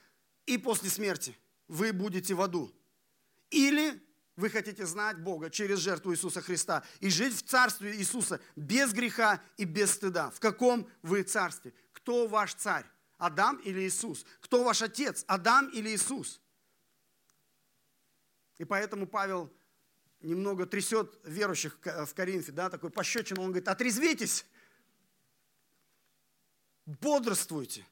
и 0.45 0.59
после 0.59 0.91
смерти 0.91 1.37
вы 1.69 1.93
будете 1.93 2.35
в 2.35 2.41
аду. 2.41 2.73
Или 3.51 4.03
вы 4.37 4.51
хотите 4.51 4.85
знать 4.87 5.19
Бога 5.19 5.51
через 5.51 5.79
жертву 5.79 6.13
Иисуса 6.13 6.43
Христа 6.43 6.85
и 7.01 7.09
жить 7.09 7.35
в 7.35 7.43
царстве 7.43 7.97
Иисуса 7.97 8.41
без 8.55 8.93
греха 8.93 9.41
и 9.57 9.65
без 9.65 9.93
стыда. 9.93 10.31
В 10.31 10.41
каком 10.41 10.89
вы 11.03 11.23
царстве? 11.23 11.73
Кто 11.93 12.29
ваш 12.29 12.55
царь? 12.55 12.85
Адам 13.19 13.57
или 13.59 13.81
Иисус? 13.81 14.27
Кто 14.41 14.63
ваш 14.63 14.83
отец? 14.83 15.25
Адам 15.27 15.69
или 15.71 15.91
Иисус? 15.91 16.41
И 18.59 18.65
поэтому 18.65 19.07
Павел 19.07 19.51
немного 20.21 20.67
трясет 20.67 21.19
верующих 21.25 21.79
в 21.83 22.15
Коринфе, 22.15 22.53
да, 22.53 22.71
такой 22.71 22.91
пощечину, 22.91 23.43
он 23.43 23.49
говорит, 23.49 23.69
отрезвитесь, 23.69 24.47
бодрствуйте, 26.85 27.87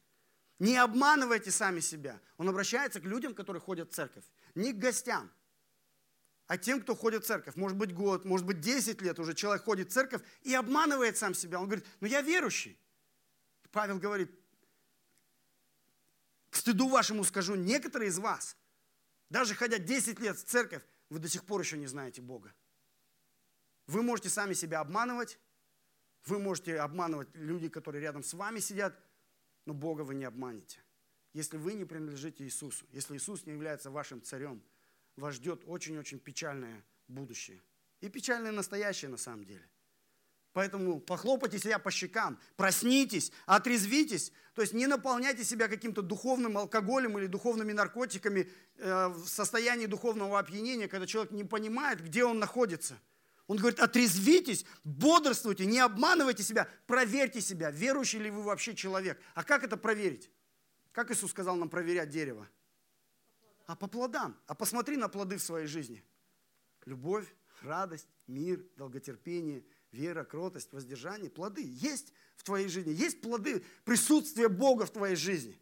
не 0.58 0.76
обманывайте 0.76 1.50
сами 1.50 1.80
себя. 1.80 2.20
Он 2.36 2.48
обращается 2.48 3.00
к 3.00 3.04
людям, 3.04 3.34
которые 3.34 3.60
ходят 3.60 3.90
в 3.90 3.94
церковь, 3.94 4.24
не 4.54 4.72
к 4.72 4.78
гостям, 4.78 5.30
а 6.46 6.58
тем, 6.58 6.80
кто 6.80 6.94
ходит 6.94 7.24
в 7.24 7.26
церковь. 7.26 7.56
Может 7.56 7.76
быть 7.78 7.94
год, 7.94 8.24
может 8.24 8.46
быть 8.46 8.60
10 8.60 9.00
лет 9.02 9.18
уже 9.18 9.34
человек 9.34 9.64
ходит 9.64 9.90
в 9.90 9.92
церковь 9.92 10.22
и 10.42 10.54
обманывает 10.54 11.16
сам 11.16 11.34
себя. 11.34 11.58
Он 11.58 11.66
говорит, 11.66 11.86
ну 12.00 12.06
я 12.06 12.20
верующий. 12.20 12.78
Павел 13.70 13.98
говорит, 13.98 14.30
к 16.50 16.56
стыду 16.56 16.88
вашему 16.88 17.24
скажу, 17.24 17.56
некоторые 17.56 18.10
из 18.10 18.18
вас, 18.18 18.56
даже 19.30 19.54
ходя 19.54 19.78
10 19.78 20.20
лет 20.20 20.38
в 20.38 20.44
церковь, 20.44 20.82
вы 21.08 21.18
до 21.18 21.28
сих 21.28 21.44
пор 21.44 21.60
еще 21.60 21.76
не 21.76 21.86
знаете 21.86 22.22
Бога. 22.22 22.54
Вы 23.86 24.02
можете 24.02 24.28
сами 24.28 24.54
себя 24.54 24.80
обманывать, 24.80 25.38
вы 26.26 26.38
можете 26.38 26.78
обманывать 26.78 27.34
людей, 27.34 27.68
которые 27.68 28.02
рядом 28.02 28.22
с 28.22 28.32
вами 28.34 28.60
сидят, 28.60 28.98
но 29.66 29.74
Бога 29.74 30.02
вы 30.02 30.14
не 30.14 30.24
обманете. 30.24 30.82
Если 31.32 31.56
вы 31.56 31.74
не 31.74 31.84
принадлежите 31.84 32.44
Иисусу, 32.44 32.86
если 32.92 33.16
Иисус 33.16 33.46
не 33.46 33.52
является 33.52 33.90
вашим 33.90 34.22
царем, 34.22 34.62
вас 35.16 35.34
ждет 35.34 35.62
очень-очень 35.66 36.18
печальное 36.18 36.84
будущее. 37.08 37.60
И 38.00 38.08
печальное 38.08 38.52
настоящее 38.52 39.10
на 39.10 39.16
самом 39.16 39.44
деле. 39.44 39.68
Поэтому 40.52 41.00
похлопайте 41.00 41.58
себя 41.58 41.80
по 41.80 41.90
щекам, 41.90 42.38
проснитесь, 42.56 43.32
отрезвитесь. 43.44 44.32
То 44.54 44.62
есть 44.62 44.72
не 44.72 44.86
наполняйте 44.86 45.42
себя 45.42 45.66
каким-то 45.66 46.00
духовным 46.00 46.56
алкоголем 46.56 47.18
или 47.18 47.26
духовными 47.26 47.72
наркотиками 47.72 48.48
э, 48.76 49.08
в 49.08 49.26
состоянии 49.26 49.86
духовного 49.86 50.38
опьянения, 50.38 50.86
когда 50.86 51.08
человек 51.08 51.32
не 51.32 51.42
понимает, 51.42 52.00
где 52.04 52.24
он 52.24 52.38
находится. 52.38 53.00
Он 53.46 53.58
говорит, 53.58 53.78
отрезвитесь, 53.78 54.64
бодрствуйте, 54.84 55.66
не 55.66 55.78
обманывайте 55.78 56.42
себя, 56.42 56.68
проверьте 56.86 57.40
себя, 57.40 57.70
верующий 57.70 58.18
ли 58.18 58.30
вы 58.30 58.42
вообще 58.42 58.74
человек. 58.74 59.20
А 59.34 59.44
как 59.44 59.64
это 59.64 59.76
проверить? 59.76 60.30
Как 60.92 61.10
Иисус 61.10 61.30
сказал 61.30 61.56
нам 61.56 61.68
проверять 61.68 62.08
дерево? 62.08 62.48
А 63.66 63.76
по 63.76 63.86
плодам. 63.86 64.38
А 64.46 64.54
посмотри 64.54 64.96
на 64.96 65.08
плоды 65.08 65.36
в 65.36 65.42
своей 65.42 65.66
жизни. 65.66 66.02
Любовь, 66.86 67.26
радость, 67.60 68.08
мир, 68.26 68.64
долготерпение, 68.76 69.64
вера, 69.92 70.24
кротость, 70.24 70.72
воздержание. 70.72 71.30
Плоды 71.30 71.62
есть 71.64 72.12
в 72.36 72.44
твоей 72.44 72.68
жизни. 72.68 72.92
Есть 72.92 73.20
плоды 73.20 73.64
присутствия 73.84 74.48
Бога 74.48 74.86
в 74.86 74.90
твоей 74.90 75.16
жизни. 75.16 75.58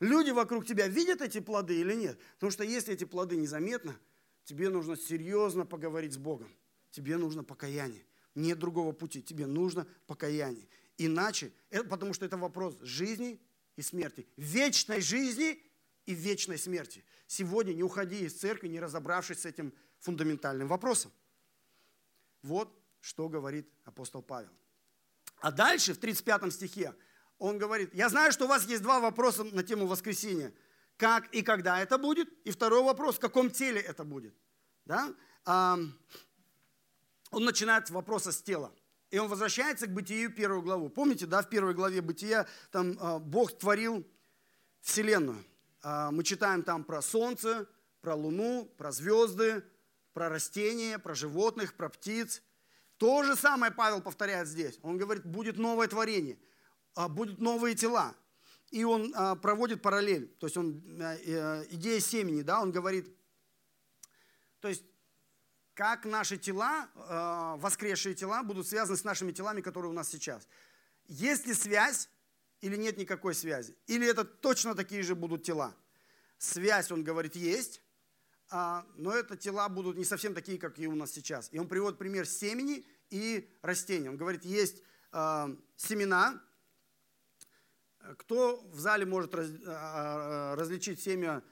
Люди 0.00 0.30
вокруг 0.30 0.66
тебя 0.66 0.88
видят 0.88 1.22
эти 1.22 1.40
плоды 1.40 1.78
или 1.80 1.94
нет? 1.94 2.18
Потому 2.34 2.50
что 2.50 2.64
если 2.64 2.92
эти 2.92 3.04
плоды 3.04 3.36
незаметно, 3.36 3.98
тебе 4.44 4.68
нужно 4.68 4.96
серьезно 4.96 5.64
поговорить 5.64 6.12
с 6.14 6.18
Богом. 6.18 6.48
Тебе 6.94 7.16
нужно 7.16 7.42
покаяние. 7.42 8.06
Нет 8.36 8.60
другого 8.60 8.92
пути. 8.92 9.20
Тебе 9.20 9.46
нужно 9.46 9.84
покаяние. 10.06 10.68
Иначе, 10.96 11.52
потому 11.90 12.14
что 12.14 12.24
это 12.24 12.36
вопрос 12.36 12.78
жизни 12.82 13.40
и 13.74 13.82
смерти. 13.82 14.28
Вечной 14.36 15.00
жизни 15.00 15.60
и 16.06 16.14
вечной 16.14 16.56
смерти. 16.56 17.04
Сегодня 17.26 17.72
не 17.72 17.82
уходи 17.82 18.24
из 18.24 18.34
церкви, 18.34 18.68
не 18.68 18.78
разобравшись 18.78 19.40
с 19.40 19.44
этим 19.44 19.72
фундаментальным 19.98 20.68
вопросом. 20.68 21.10
Вот 22.42 22.72
что 23.00 23.28
говорит 23.28 23.68
апостол 23.84 24.22
Павел. 24.22 24.52
А 25.38 25.50
дальше 25.50 25.94
в 25.94 25.98
35 25.98 26.52
стихе 26.52 26.94
он 27.38 27.58
говорит, 27.58 27.92
я 27.92 28.08
знаю, 28.08 28.30
что 28.30 28.44
у 28.44 28.48
вас 28.48 28.68
есть 28.68 28.82
два 28.82 29.00
вопроса 29.00 29.42
на 29.42 29.64
тему 29.64 29.88
воскресения. 29.88 30.54
Как 30.96 31.34
и 31.34 31.42
когда 31.42 31.82
это 31.82 31.98
будет? 31.98 32.28
И 32.44 32.52
второй 32.52 32.84
вопрос, 32.84 33.16
в 33.16 33.20
каком 33.20 33.50
теле 33.50 33.80
это 33.80 34.04
будет? 34.04 34.32
Да? 34.84 35.12
Он 37.34 37.44
начинает 37.44 37.88
с 37.88 37.90
вопроса 37.90 38.30
с 38.30 38.40
тела. 38.40 38.72
И 39.10 39.18
он 39.18 39.28
возвращается 39.28 39.86
к 39.86 39.92
Бытию 39.92 40.32
первую 40.32 40.62
главу. 40.62 40.88
Помните, 40.88 41.26
да, 41.26 41.42
в 41.42 41.48
первой 41.48 41.74
главе 41.74 42.00
Бытия 42.00 42.46
там 42.70 42.96
а, 43.00 43.18
Бог 43.18 43.58
творил 43.58 44.06
Вселенную. 44.80 45.44
А, 45.82 46.10
мы 46.12 46.22
читаем 46.22 46.62
там 46.62 46.84
про 46.84 47.02
Солнце, 47.02 47.66
про 48.00 48.14
Луну, 48.14 48.72
про 48.78 48.92
звезды, 48.92 49.64
про 50.12 50.28
растения, 50.28 50.98
про 50.98 51.14
животных, 51.14 51.74
про 51.74 51.88
птиц. 51.88 52.40
То 52.96 53.24
же 53.24 53.34
самое 53.34 53.72
Павел 53.72 54.00
повторяет 54.00 54.46
здесь. 54.46 54.78
Он 54.82 54.96
говорит, 54.96 55.26
будет 55.26 55.58
новое 55.58 55.88
творение– 55.88 56.38
а, 56.94 57.08
будут 57.08 57.40
новые 57.40 57.74
тела. 57.74 58.14
И 58.70 58.84
он 58.84 59.12
проводит 59.40 59.82
параллель, 59.82 60.26
то 60.38 60.46
есть 60.46 60.56
он, 60.56 60.80
идея 61.70 62.00
семени, 62.00 62.42
да, 62.42 62.60
он 62.60 62.72
говорит, 62.72 63.08
то 64.58 64.66
есть 64.66 64.82
как 65.74 66.04
наши 66.04 66.38
тела, 66.38 66.88
воскресшие 67.58 68.14
тела, 68.14 68.42
будут 68.42 68.66
связаны 68.66 68.96
с 68.96 69.04
нашими 69.04 69.32
телами, 69.32 69.60
которые 69.60 69.90
у 69.90 69.94
нас 69.94 70.08
сейчас. 70.08 70.46
Есть 71.06 71.46
ли 71.46 71.54
связь 71.54 72.08
или 72.60 72.76
нет 72.76 72.96
никакой 72.96 73.34
связи? 73.34 73.76
Или 73.86 74.06
это 74.06 74.24
точно 74.24 74.74
такие 74.74 75.02
же 75.02 75.14
будут 75.14 75.42
тела? 75.42 75.74
Связь, 76.38 76.90
он 76.90 77.04
говорит, 77.04 77.36
есть, 77.36 77.82
но 78.50 79.12
это 79.12 79.36
тела 79.36 79.68
будут 79.68 79.96
не 79.96 80.04
совсем 80.04 80.34
такие, 80.34 80.58
как 80.58 80.78
и 80.78 80.86
у 80.86 80.94
нас 80.94 81.10
сейчас. 81.10 81.48
И 81.52 81.58
он 81.58 81.68
приводит 81.68 81.98
пример 81.98 82.26
семени 82.26 82.86
и 83.10 83.50
растения. 83.62 84.10
Он 84.10 84.16
говорит, 84.16 84.44
есть 84.44 84.82
семена, 85.76 86.40
кто 88.18 88.62
в 88.70 88.78
зале 88.78 89.06
может 89.06 89.34
раз, 89.34 89.48
а, 89.66 90.52
а, 90.52 90.56
различить 90.56 91.00
семя 91.00 91.42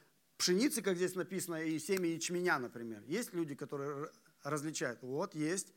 пшеницы, 0.43 0.83
как 0.83 0.97
здесь 0.97 1.15
написано, 1.15 1.63
и 1.63 1.79
семя 1.79 2.09
ячменя, 2.09 2.59
например? 2.59 3.01
Есть 3.07 3.33
люди, 3.33 3.55
которые 3.55 4.11
различают? 4.43 5.01
Вот, 5.01 5.37
есть. 5.37 5.73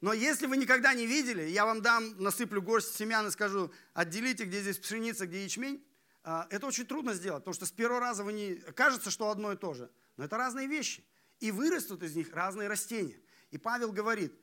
Но 0.00 0.12
если 0.12 0.46
вы 0.46 0.56
никогда 0.56 0.94
не 0.94 1.06
видели, 1.06 1.42
я 1.42 1.64
вам 1.64 1.80
дам, 1.80 2.20
насыплю 2.20 2.60
горсть 2.60 2.96
семян 2.96 3.28
и 3.28 3.30
скажу, 3.30 3.70
отделите, 3.94 4.46
где 4.46 4.62
здесь 4.62 4.78
пшеница, 4.78 5.28
где 5.28 5.44
ячмень. 5.44 5.86
А, 6.24 6.48
это 6.50 6.66
очень 6.66 6.86
трудно 6.86 7.14
сделать, 7.14 7.44
потому 7.44 7.54
что 7.54 7.66
с 7.66 7.70
первого 7.70 8.00
раза 8.00 8.24
вы 8.24 8.32
не... 8.32 8.56
Кажется, 8.56 9.12
что 9.12 9.30
одно 9.30 9.52
и 9.52 9.56
то 9.56 9.74
же. 9.74 9.88
Но 10.16 10.24
это 10.24 10.36
разные 10.36 10.66
вещи. 10.66 11.04
И 11.38 11.52
вырастут 11.52 12.02
из 12.02 12.16
них 12.16 12.34
разные 12.34 12.66
растения. 12.66 13.20
И 13.52 13.58
Павел 13.58 13.92
говорит, 13.92 14.34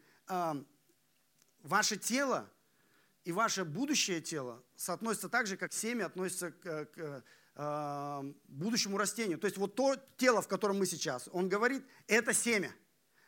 ваше 1.62 1.98
тело 1.98 2.50
и 3.26 3.34
ваше 3.34 3.66
будущее 3.66 4.22
тело 4.22 4.64
соотносится 4.78 5.28
так 5.28 5.46
же, 5.46 5.58
как 5.58 5.74
семя 5.74 6.06
относится 6.06 6.52
к, 6.52 6.86
к 6.86 7.24
будущему 7.56 8.98
растению. 8.98 9.40
То 9.40 9.46
есть 9.46 9.58
вот 9.58 9.76
то 9.76 9.96
тело, 10.18 10.42
в 10.42 10.48
котором 10.48 10.80
мы 10.80 10.86
сейчас, 10.86 11.30
он 11.32 11.48
говорит, 11.48 11.86
это 12.08 12.34
семя. 12.34 12.76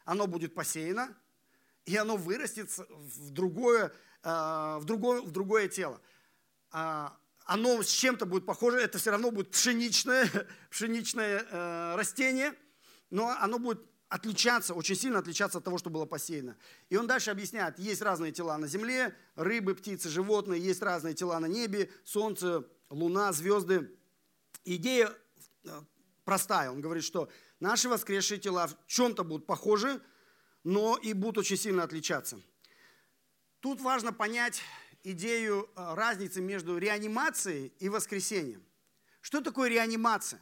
Оно 0.03 0.27
будет 0.27 0.53
посеяно, 0.53 1.15
и 1.85 1.95
оно 1.95 2.17
вырастет 2.17 2.69
в 2.77 3.31
другое, 3.31 3.93
э, 4.23 4.29
в 4.79 4.83
другое, 4.83 5.21
в 5.21 5.31
другое 5.31 5.69
тело. 5.69 6.01
А, 6.71 7.17
оно 7.45 7.81
с 7.81 7.87
чем-то 7.87 8.25
будет 8.25 8.45
похоже, 8.45 8.79
это 8.79 8.97
все 8.97 9.11
равно 9.11 9.31
будет 9.31 9.51
пшеничное, 9.51 10.29
пшеничное 10.69 11.45
э, 11.49 11.95
растение, 11.95 12.53
но 13.09 13.29
оно 13.39 13.57
будет 13.57 13.81
отличаться, 14.09 14.73
очень 14.73 14.95
сильно 14.95 15.19
отличаться 15.19 15.57
от 15.57 15.63
того, 15.63 15.77
что 15.77 15.89
было 15.89 16.05
посеяно. 16.05 16.57
И 16.89 16.97
он 16.97 17.07
дальше 17.07 17.31
объясняет, 17.31 17.79
есть 17.79 18.01
разные 18.01 18.31
тела 18.31 18.57
на 18.57 18.67
земле, 18.67 19.15
рыбы, 19.35 19.75
птицы, 19.75 20.09
животные, 20.09 20.61
есть 20.61 20.81
разные 20.81 21.13
тела 21.13 21.39
на 21.39 21.47
небе, 21.47 21.89
солнце, 22.03 22.65
луна, 22.89 23.31
звезды. 23.31 23.96
Идея 24.69 25.15
э, 25.63 25.81
простая. 26.25 26.71
Он 26.71 26.81
говорит, 26.81 27.05
что 27.05 27.29
наши 27.61 27.87
воскресшие 27.87 28.37
тела 28.37 28.67
в 28.67 28.75
чем-то 28.85 29.23
будут 29.23 29.47
похожи, 29.47 30.01
но 30.65 30.97
и 30.97 31.13
будут 31.13 31.37
очень 31.37 31.55
сильно 31.55 31.83
отличаться. 31.83 32.41
Тут 33.61 33.79
важно 33.79 34.11
понять 34.11 34.61
идею 35.03 35.69
э, 35.73 35.93
разницы 35.93 36.41
между 36.41 36.77
реанимацией 36.77 37.71
и 37.79 37.87
воскресением. 37.87 38.61
Что 39.21 39.39
такое 39.39 39.69
реанимация? 39.69 40.41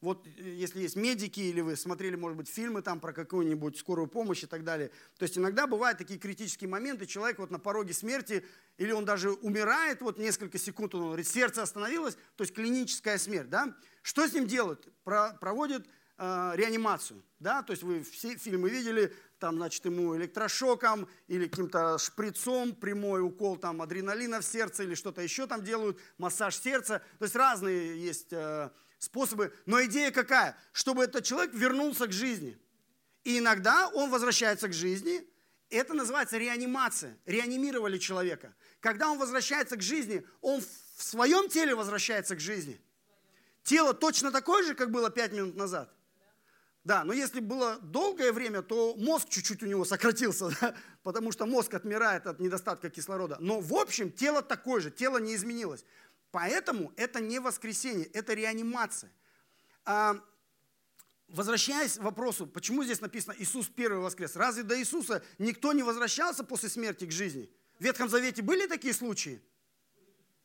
Вот 0.00 0.26
э, 0.26 0.30
если 0.42 0.80
есть 0.80 0.96
медики, 0.96 1.40
или 1.40 1.60
вы 1.60 1.76
смотрели, 1.76 2.16
может 2.16 2.36
быть, 2.36 2.48
фильмы 2.48 2.82
там 2.82 3.00
про 3.00 3.12
какую-нибудь 3.12 3.78
скорую 3.78 4.08
помощь 4.08 4.42
и 4.42 4.46
так 4.46 4.64
далее. 4.64 4.90
То 5.18 5.24
есть 5.24 5.36
иногда 5.36 5.66
бывают 5.66 5.98
такие 5.98 6.18
критические 6.18 6.68
моменты, 6.68 7.06
человек 7.06 7.38
вот 7.38 7.50
на 7.50 7.58
пороге 7.58 7.92
смерти, 7.92 8.44
или 8.78 8.92
он 8.92 9.04
даже 9.04 9.32
умирает, 9.32 10.00
вот 10.00 10.18
несколько 10.18 10.58
секунд, 10.58 10.94
он 10.94 11.02
говорит, 11.02 11.28
сердце 11.28 11.62
остановилось, 11.62 12.16
то 12.36 12.42
есть 12.42 12.54
клиническая 12.54 13.18
смерть, 13.18 13.50
да? 13.50 13.76
Что 14.02 14.26
с 14.26 14.32
ним 14.32 14.46
делают? 14.46 14.88
Про, 15.04 15.34
проводят 15.34 15.86
э, 16.16 16.52
реанимацию, 16.54 17.22
да? 17.38 17.62
То 17.62 17.72
есть 17.72 17.82
вы 17.82 18.02
все 18.02 18.36
фильмы 18.36 18.70
видели, 18.70 19.12
там, 19.38 19.56
значит, 19.56 19.84
ему 19.86 20.16
электрошоком 20.16 21.08
или 21.26 21.46
каким-то 21.46 21.98
шприцом, 21.98 22.74
прямой 22.74 23.22
укол 23.22 23.56
там 23.56 23.82
адреналина 23.82 24.40
в 24.40 24.44
сердце 24.44 24.84
или 24.84 24.94
что-то 24.94 25.22
еще 25.22 25.46
там 25.46 25.64
делают, 25.64 25.98
массаж 26.18 26.56
сердца. 26.56 27.02
То 27.18 27.24
есть 27.24 27.34
разные 27.34 28.02
есть 28.02 28.32
э, 28.32 28.70
способы. 29.00 29.52
Но 29.66 29.82
идея 29.84 30.12
какая? 30.12 30.56
Чтобы 30.72 31.02
этот 31.02 31.24
человек 31.24 31.52
вернулся 31.52 32.06
к 32.06 32.12
жизни. 32.12 32.56
И 33.24 33.38
иногда 33.38 33.88
он 33.88 34.10
возвращается 34.10 34.68
к 34.68 34.72
жизни. 34.72 35.26
Это 35.70 35.94
называется 35.94 36.38
реанимация. 36.38 37.18
Реанимировали 37.26 37.98
человека. 37.98 38.54
Когда 38.78 39.10
он 39.10 39.18
возвращается 39.18 39.76
к 39.76 39.82
жизни, 39.82 40.24
он 40.40 40.60
в 40.60 41.02
своем 41.02 41.48
теле 41.48 41.74
возвращается 41.74 42.36
к 42.36 42.40
жизни. 42.40 42.80
Тело 43.64 43.94
точно 43.94 44.30
такое 44.30 44.62
же, 44.64 44.74
как 44.74 44.90
было 44.90 45.10
пять 45.10 45.32
минут 45.32 45.56
назад. 45.56 45.92
Да, 46.82 47.04
но 47.04 47.12
если 47.12 47.40
было 47.40 47.78
долгое 47.82 48.32
время, 48.32 48.62
то 48.62 48.94
мозг 48.96 49.28
чуть-чуть 49.28 49.62
у 49.62 49.66
него 49.66 49.84
сократился, 49.84 50.50
да, 50.60 50.74
потому 51.02 51.30
что 51.30 51.44
мозг 51.44 51.74
отмирает 51.74 52.26
от 52.26 52.40
недостатка 52.40 52.88
кислорода. 52.88 53.36
Но 53.38 53.60
в 53.60 53.74
общем 53.74 54.10
тело 54.10 54.40
такое 54.40 54.80
же, 54.80 54.90
тело 54.90 55.18
не 55.18 55.34
изменилось. 55.34 55.84
Поэтому 56.30 56.92
это 56.96 57.20
не 57.20 57.40
воскресение, 57.40 58.06
это 58.06 58.34
реанимация. 58.34 59.12
А, 59.84 60.16
возвращаясь 61.28 61.94
к 61.94 62.02
вопросу, 62.02 62.46
почему 62.46 62.84
здесь 62.84 63.00
написано 63.00 63.34
Иисус 63.38 63.68
первый 63.68 64.00
воскрес? 64.00 64.36
Разве 64.36 64.62
до 64.62 64.78
Иисуса 64.78 65.24
никто 65.38 65.72
не 65.72 65.82
возвращался 65.82 66.44
после 66.44 66.68
смерти 66.68 67.06
к 67.06 67.12
жизни? 67.12 67.50
В 67.78 67.84
Ветхом 67.84 68.08
Завете 68.08 68.42
были 68.42 68.66
такие 68.66 68.94
случаи? 68.94 69.42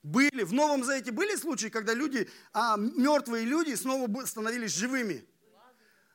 Были. 0.02 0.44
В 0.44 0.54
Новом 0.54 0.84
Завете 0.84 1.12
были 1.12 1.36
случаи, 1.36 1.68
когда 1.68 1.94
люди, 1.94 2.30
а, 2.54 2.78
мертвые 2.78 3.46
люди 3.46 3.74
снова 3.76 4.26
становились 4.26 4.74
живыми? 4.74 5.28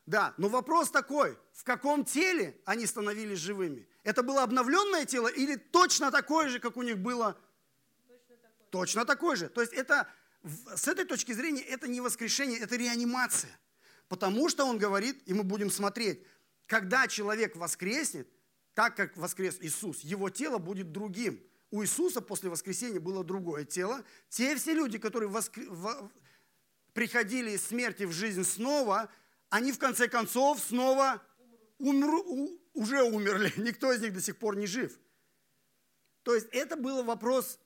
Да, 0.07 0.35
но 0.39 0.49
вопрос 0.49 0.91
такой, 0.91 1.39
в 1.53 1.63
каком 1.63 2.05
теле 2.05 2.61
они 2.65 2.87
становились 2.87 3.39
живыми? 3.39 3.89
Это 4.03 4.25
было 4.25 4.43
обновленное 4.43 5.05
тело 5.05 5.29
или 5.29 5.55
точно 5.55 6.11
такое 6.11 6.49
же, 6.49 6.59
как 6.59 6.77
у 6.77 6.83
них 6.83 6.99
было 6.99 7.39
точно 8.71 9.05
такой 9.05 9.37
же. 9.37 9.49
То 9.49 9.61
есть 9.61 9.73
это, 9.73 10.09
с 10.75 10.89
этой 10.89 11.05
точки 11.05 11.33
зрения 11.33 11.63
это 11.63 11.89
не 11.89 12.01
воскрешение, 12.01 12.59
это 12.59 12.77
реанимация. 12.77 13.59
Потому 14.09 14.49
что 14.49 14.65
он 14.65 14.79
говорит, 14.79 15.23
и 15.27 15.35
мы 15.35 15.45
будем 15.45 15.71
смотреть, 15.71 16.25
когда 16.67 17.07
человек 17.09 17.57
воскреснет, 17.57 18.29
так 18.75 18.97
как 18.97 19.17
воскрес 19.17 19.59
Иисус, 19.61 20.01
его 20.01 20.31
тело 20.31 20.59
будет 20.59 20.93
другим. 20.93 21.43
У 21.71 21.83
Иисуса 21.83 22.21
после 22.21 22.51
воскресения 22.51 23.01
было 23.01 23.23
другое 23.23 23.65
тело. 23.65 24.05
Те 24.29 24.57
все 24.57 24.75
люди, 24.75 24.99
которые 24.99 25.29
воскр... 25.29 25.63
в... 25.69 26.11
приходили 26.93 27.53
из 27.53 27.65
смерти 27.65 28.05
в 28.05 28.13
жизнь 28.13 28.45
снова, 28.45 29.11
они 29.49 29.73
в 29.73 29.79
конце 29.79 30.09
концов 30.09 30.61
снова 30.61 31.23
умру, 31.79 32.61
уже 32.73 33.03
умерли, 33.03 33.53
никто 33.57 33.93
из 33.93 34.01
них 34.01 34.13
до 34.13 34.21
сих 34.21 34.37
пор 34.37 34.57
не 34.57 34.67
жив. 34.67 34.99
То 36.23 36.35
есть 36.35 36.49
это 36.53 36.77
был 36.77 37.03
вопрос 37.03 37.59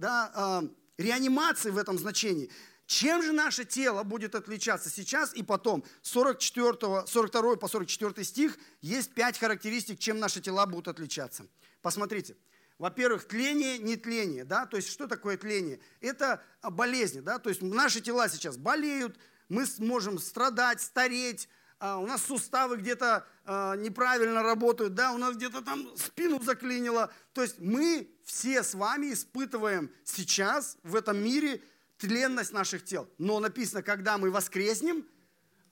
да, 0.00 0.32
а, 0.34 0.64
реанимации 0.96 1.70
в 1.70 1.78
этом 1.78 1.98
значении. 1.98 2.50
Чем 2.86 3.22
же 3.22 3.32
наше 3.32 3.64
тело 3.64 4.02
будет 4.02 4.34
отличаться 4.34 4.90
сейчас 4.90 5.32
и 5.34 5.44
потом? 5.44 5.84
44, 6.02 7.06
42 7.06 7.56
по 7.56 7.68
44 7.68 8.24
стих 8.24 8.58
есть 8.80 9.14
пять 9.14 9.38
характеристик, 9.38 10.00
чем 10.00 10.18
наши 10.18 10.40
тела 10.40 10.66
будут 10.66 10.88
отличаться. 10.88 11.46
Посмотрите. 11.82 12.36
Во-первых, 12.78 13.28
тление, 13.28 13.78
нетление, 13.78 14.44
да, 14.44 14.64
то 14.64 14.78
есть 14.78 14.88
что 14.88 15.06
такое 15.06 15.36
тление? 15.36 15.80
Это 16.00 16.42
болезни, 16.62 17.20
да, 17.20 17.38
то 17.38 17.50
есть 17.50 17.60
наши 17.60 18.00
тела 18.00 18.26
сейчас 18.30 18.56
болеют, 18.56 19.18
мы 19.50 19.66
можем 19.78 20.18
страдать, 20.18 20.80
стареть, 20.80 21.46
а, 21.82 21.96
у 21.96 22.06
нас 22.06 22.22
суставы 22.22 22.76
где-то 22.76 23.26
а, 23.46 23.74
неправильно 23.74 24.42
работают, 24.42 24.94
да, 24.94 25.12
у 25.12 25.18
нас 25.18 25.34
где-то 25.34 25.62
там 25.62 25.96
спину 25.96 26.38
заклинило. 26.42 27.10
То 27.32 27.42
есть 27.42 27.58
мы 27.58 28.14
все 28.22 28.62
с 28.62 28.74
вами 28.74 29.14
испытываем 29.14 29.90
сейчас 30.04 30.76
в 30.82 30.94
этом 30.94 31.16
мире 31.16 31.62
тленность 31.96 32.52
наших 32.52 32.84
тел. 32.84 33.08
Но 33.16 33.40
написано, 33.40 33.82
когда 33.82 34.18
мы 34.18 34.30
воскреснем, 34.30 35.06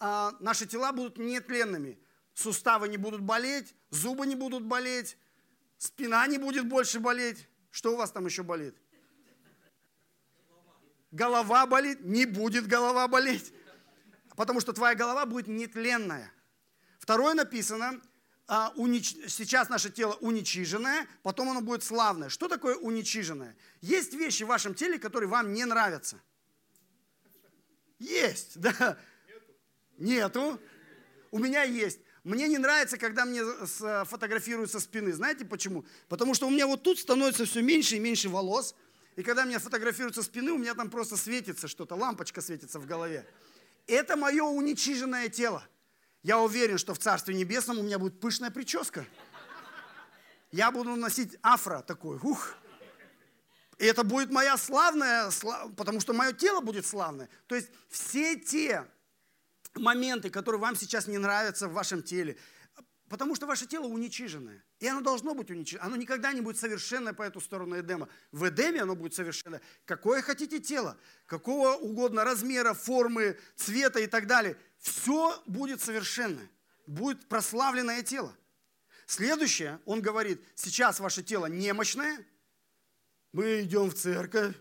а, 0.01 0.35
наши 0.41 0.65
тела 0.65 0.93
будут 0.93 1.19
нетленными. 1.19 1.99
Суставы 2.33 2.89
не 2.89 2.97
будут 2.97 3.21
болеть, 3.21 3.75
зубы 3.91 4.27
не 4.27 4.35
будут 4.35 4.63
болеть, 4.65 5.19
спина 5.77 6.27
не 6.27 6.39
будет 6.39 6.67
больше 6.67 7.01
болеть. 7.01 7.47
Что 7.71 7.93
у 7.93 7.97
вас 7.97 8.13
там 8.13 8.25
еще 8.25 8.43
болит? 8.43 8.75
Голова 11.11 11.67
болит? 11.67 12.01
Не 12.01 12.25
будет 12.25 12.67
голова 12.67 13.09
болеть 13.09 13.53
потому 14.39 14.61
что 14.61 14.73
твоя 14.73 14.95
голова 14.95 15.27
будет 15.27 15.49
нетленная. 15.49 16.33
Второе 17.01 17.35
написано, 17.35 18.01
а, 18.47 18.73
сейчас 19.27 19.69
наше 19.69 19.91
тело 19.91 20.15
уничиженное, 20.21 21.09
потом 21.25 21.51
оно 21.51 21.61
будет 21.61 21.83
славное. 21.83 22.29
Что 22.29 22.47
такое 22.47 22.77
уничиженное? 22.77 23.57
Есть 23.81 24.15
вещи 24.15 24.45
в 24.45 24.47
вашем 24.47 24.77
теле, 24.77 25.01
которые 25.01 25.29
вам 25.29 25.53
не 25.53 25.65
нравятся. 25.65 26.21
Есть, 27.99 28.61
да. 28.61 28.97
Нету. 29.97 30.61
У 31.33 31.41
меня 31.41 31.65
есть. 31.65 31.99
Мне 32.23 32.47
не 32.47 32.59
нравится, 32.59 32.97
когда 32.97 33.25
мне 33.25 33.43
фотографируют 34.05 34.71
со 34.71 34.79
спины. 34.79 35.13
Знаете 35.13 35.47
почему? 35.47 35.85
Потому 36.09 36.35
что 36.35 36.47
у 36.47 36.51
меня 36.51 36.69
вот 36.69 36.85
тут 36.85 37.01
становится 37.01 37.45
все 37.45 37.61
меньше 37.61 37.97
и 37.97 37.99
меньше 37.99 38.29
волос. 38.29 38.77
И 39.17 39.25
когда 39.25 39.43
меня 39.43 39.59
фотографируют 39.59 40.15
со 40.15 40.23
спины, 40.23 40.53
у 40.53 40.59
меня 40.59 40.75
там 40.75 40.91
просто 40.91 41.17
светится 41.17 41.67
что-то, 41.67 41.97
лампочка 41.97 42.41
светится 42.41 42.79
в 42.79 42.87
голове. 42.87 43.27
Это 43.89 44.17
мое 44.17 44.45
уничиженное 44.45 45.29
тело. 45.31 45.67
Я 46.23 46.39
уверен, 46.39 46.77
что 46.77 46.93
в 46.95 46.99
Царстве 46.99 47.35
Небесном 47.35 47.79
у 47.79 47.83
меня 47.83 47.99
будет 47.99 48.21
пышная 48.21 48.51
прическа. 48.51 49.07
Я 50.53 50.71
буду 50.71 50.95
носить 50.95 51.37
афро 51.43 51.81
такой, 51.81 52.19
ух. 52.23 52.55
И 53.79 53.85
это 53.87 54.05
будет 54.05 54.31
моя 54.31 54.59
славная, 54.59 55.31
потому 55.77 56.01
что 56.01 56.13
мое 56.13 56.33
тело 56.33 56.61
будет 56.61 56.85
славное. 56.85 57.31
То 57.47 57.55
есть 57.55 57.71
все 57.89 58.37
те 58.37 58.85
моменты, 59.75 60.29
которые 60.31 60.61
вам 60.61 60.77
сейчас 60.77 61.07
не 61.07 61.17
нравятся 61.17 61.69
в 61.69 61.73
вашем 61.73 62.03
теле, 62.03 62.37
Потому 63.09 63.35
что 63.35 63.47
ваше 63.47 63.67
тело 63.67 63.87
уничиженное. 63.87 64.63
И 64.81 64.87
оно 64.87 65.01
должно 65.01 65.35
быть 65.35 65.51
уничижено. 65.51 65.87
Оно 65.87 65.97
никогда 65.97 66.33
не 66.33 66.41
будет 66.41 66.59
совершенное 66.59 67.15
по 67.15 67.23
эту 67.23 67.41
сторону 67.41 67.81
Эдема. 67.81 68.09
В 68.33 68.49
Эдеме 68.49 68.83
оно 68.83 68.95
будет 68.95 69.15
совершенное. 69.15 69.63
Какое 69.87 70.21
хотите 70.21 70.61
тело, 70.61 70.97
какого 71.27 71.73
угодно 71.75 72.25
размера, 72.25 72.75
формы, 72.75 73.39
цвета 73.57 74.01
и 74.01 74.07
так 74.07 74.27
далее. 74.27 74.57
Все 74.79 75.43
будет 75.47 75.81
совершенное. 75.81 76.51
Будет 76.87 77.27
прославленное 77.29 78.03
тело. 78.03 78.35
Следующее, 79.07 79.81
он 79.87 80.03
говорит, 80.03 80.45
сейчас 80.55 81.01
ваше 81.01 81.23
тело 81.23 81.47
немощное, 81.47 82.27
мы 83.33 83.63
идем 83.63 83.91
в 83.91 83.95
церковь, 83.95 84.55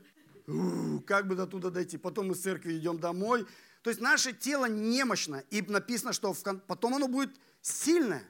у, 0.47 1.01
как 1.01 1.27
бы 1.27 1.35
до 1.35 1.45
туда 1.45 1.69
дойти, 1.69 1.97
потом 1.97 2.33
с 2.33 2.39
церкви 2.39 2.77
идем 2.77 2.97
домой. 2.97 3.45
То 3.81 3.89
есть 3.89 3.99
наше 3.99 4.31
тело 4.31 4.65
немощно, 4.65 5.43
и 5.49 5.61
написано, 5.61 6.13
что 6.13 6.33
потом 6.65 6.95
оно 6.95 7.09
будет 7.09 7.37
сильное. 7.61 8.23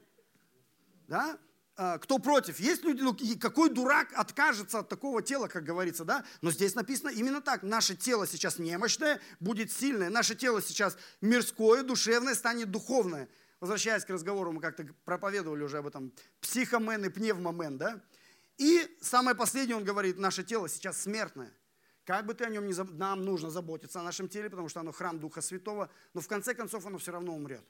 Да? 1.08 1.40
А, 1.76 2.00
кто 2.00 2.18
против? 2.18 2.60
Есть 2.60 2.84
люди, 2.84 3.02
ну, 3.02 3.16
какой 3.40 3.70
дурак 3.70 4.10
откажется 4.16 4.80
от 4.80 4.90
такого 4.90 5.22
тела, 5.22 5.48
как 5.48 5.64
говорится, 5.64 6.06
да? 6.06 6.26
Но 6.42 6.52
здесь 6.52 6.74
написано 6.76 7.10
именно 7.10 7.40
так. 7.40 7.62
Наше 7.64 7.96
тело 7.96 8.26
сейчас 8.26 8.58
немощное, 8.58 9.22
будет 9.40 9.72
сильное. 9.72 10.10
Наше 10.10 10.36
тело 10.36 10.62
сейчас 10.62 10.98
мирское, 11.22 11.84
душевное, 11.84 12.34
станет 12.34 12.72
духовное. 12.72 13.30
Возвращаясь 13.60 14.06
к 14.06 14.10
разговору, 14.10 14.52
мы 14.52 14.62
как-то 14.62 14.88
проповедовали 15.06 15.64
уже 15.64 15.78
об 15.78 15.88
этом. 15.88 16.14
Психомен 16.42 17.06
и 17.06 17.10
пневмомен, 17.10 17.78
да? 17.78 18.02
И 18.58 18.98
самое 19.02 19.36
последнее 19.36 19.78
он 19.78 19.84
говорит, 19.84 20.18
наше 20.18 20.44
тело 20.44 20.68
сейчас 20.68 21.00
смертное. 21.02 21.54
Как 22.06 22.26
бы 22.26 22.34
ты 22.34 22.46
о 22.46 22.50
нем 22.50 22.66
не 22.66 22.74
заб... 22.74 22.90
нам 22.94 23.24
нужно 23.24 23.52
заботиться 23.52 24.00
о 24.00 24.04
нашем 24.04 24.30
теле, 24.30 24.50
потому 24.50 24.70
что 24.70 24.80
оно 24.80 24.92
храм 24.92 25.20
Духа 25.20 25.42
Святого, 25.42 25.92
но 26.14 26.22
в 26.22 26.28
конце 26.28 26.56
концов 26.56 26.86
оно 26.86 26.98
все 26.98 27.12
равно 27.12 27.36
умрет. 27.36 27.66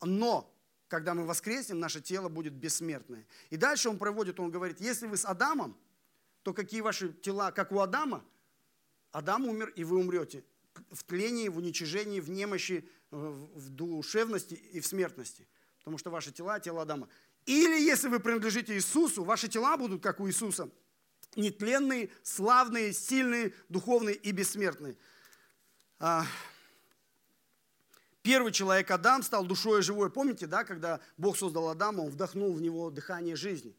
Но 0.00 0.52
когда 0.88 1.14
мы 1.14 1.24
воскреснем, 1.24 1.78
наше 1.78 2.00
тело 2.00 2.28
будет 2.28 2.54
бессмертное. 2.54 3.26
И 3.50 3.56
дальше 3.56 3.88
он 3.88 3.98
проводит, 3.98 4.40
он 4.40 4.50
говорит, 4.50 4.80
если 4.80 5.06
вы 5.06 5.16
с 5.16 5.24
Адамом, 5.24 5.76
то 6.42 6.54
какие 6.54 6.80
ваши 6.80 7.12
тела, 7.12 7.52
как 7.52 7.72
у 7.72 7.80
Адама? 7.80 8.24
Адам 9.12 9.46
умер, 9.46 9.72
и 9.76 9.84
вы 9.84 9.98
умрете 9.98 10.44
в 10.90 11.04
тлении, 11.04 11.48
в 11.48 11.58
уничижении, 11.58 12.20
в 12.20 12.30
немощи, 12.30 12.88
в 13.10 13.70
душевности 13.70 14.54
и 14.54 14.80
в 14.80 14.86
смертности. 14.86 15.46
Потому 15.78 15.98
что 15.98 16.10
ваши 16.10 16.32
тела– 16.32 16.60
тело 16.60 16.82
Адама. 16.82 17.08
Или 17.46 17.80
если 17.80 18.08
вы 18.08 18.20
принадлежите 18.20 18.74
Иисусу, 18.74 19.24
ваши 19.24 19.48
тела 19.48 19.76
будут, 19.76 20.02
как 20.02 20.20
у 20.20 20.28
Иисуса, 20.28 20.70
нетленные, 21.36 22.10
славные, 22.22 22.92
сильные, 22.92 23.54
духовные 23.68 24.14
и 24.14 24.32
бессмертные. 24.32 24.96
Первый 28.22 28.52
человек 28.52 28.90
Адам 28.90 29.22
стал 29.22 29.44
душой 29.44 29.82
живой. 29.82 30.10
Помните, 30.10 30.46
да, 30.46 30.64
когда 30.64 31.00
Бог 31.16 31.36
создал 31.36 31.68
Адама, 31.68 32.02
он 32.02 32.10
вдохнул 32.10 32.52
в 32.52 32.60
него 32.60 32.90
дыхание 32.90 33.36
жизни. 33.36 33.76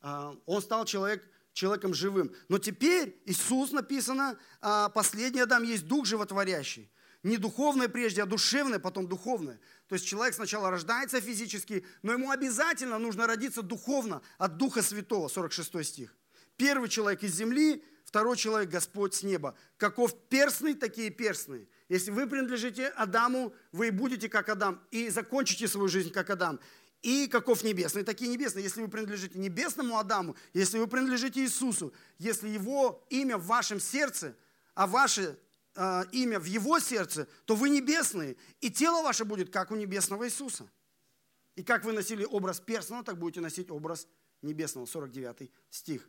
А, 0.00 0.34
он 0.46 0.62
стал 0.62 0.84
человек, 0.84 1.28
человеком 1.52 1.94
живым. 1.94 2.34
Но 2.48 2.58
теперь 2.58 3.20
Иисус 3.26 3.72
написано, 3.72 4.38
а, 4.60 4.88
последний 4.88 5.40
Адам 5.40 5.62
есть 5.62 5.86
дух 5.86 6.06
животворящий. 6.06 6.90
Не 7.22 7.36
духовное 7.36 7.88
прежде, 7.88 8.22
а 8.22 8.26
душевное, 8.26 8.80
потом 8.80 9.06
духовное. 9.06 9.60
То 9.86 9.94
есть 9.94 10.06
человек 10.06 10.34
сначала 10.34 10.70
рождается 10.70 11.20
физически, 11.20 11.84
но 12.02 12.12
ему 12.12 12.30
обязательно 12.30 12.98
нужно 12.98 13.28
родиться 13.28 13.62
духовно 13.62 14.22
от 14.38 14.56
Духа 14.56 14.82
Святого, 14.82 15.28
46 15.28 15.84
стих. 15.84 16.16
Первый 16.56 16.88
человек 16.88 17.22
из 17.22 17.34
земли, 17.34 17.84
второй 18.04 18.36
человек 18.36 18.70
Господь 18.70 19.14
с 19.14 19.22
неба. 19.22 19.56
Каков 19.76 20.18
перстный, 20.28 20.74
такие 20.74 21.10
перстные. 21.10 21.68
Если 21.92 22.10
вы 22.10 22.26
принадлежите 22.26 22.88
Адаму, 22.88 23.52
вы 23.70 23.92
будете 23.92 24.30
как 24.30 24.48
Адам 24.48 24.82
и 24.90 25.10
закончите 25.10 25.68
свою 25.68 25.88
жизнь 25.88 26.10
как 26.10 26.30
Адам. 26.30 26.58
И 27.02 27.26
каков 27.26 27.64
небесный, 27.64 28.02
такие 28.02 28.30
небесные. 28.30 28.62
Если 28.62 28.80
вы 28.80 28.88
принадлежите 28.88 29.38
небесному 29.38 29.98
Адаму, 29.98 30.34
если 30.54 30.78
вы 30.78 30.86
принадлежите 30.86 31.42
Иисусу, 31.42 31.92
если 32.16 32.48
Его 32.48 33.04
имя 33.10 33.36
в 33.36 33.44
вашем 33.44 33.78
сердце, 33.78 34.34
а 34.72 34.86
ваше 34.86 35.38
э, 35.74 36.04
имя 36.12 36.40
в 36.40 36.46
Его 36.46 36.78
сердце, 36.78 37.28
то 37.44 37.54
вы 37.54 37.68
небесные. 37.68 38.36
И 38.62 38.70
тело 38.70 39.02
ваше 39.02 39.26
будет 39.26 39.52
как 39.52 39.70
у 39.70 39.76
небесного 39.76 40.26
Иисуса. 40.26 40.66
И 41.56 41.62
как 41.62 41.84
вы 41.84 41.92
носили 41.92 42.24
образ 42.24 42.58
перстного, 42.58 43.04
так 43.04 43.18
будете 43.18 43.42
носить 43.42 43.70
образ 43.70 44.08
небесного. 44.40 44.86
49 44.86 45.50
стих. 45.68 46.08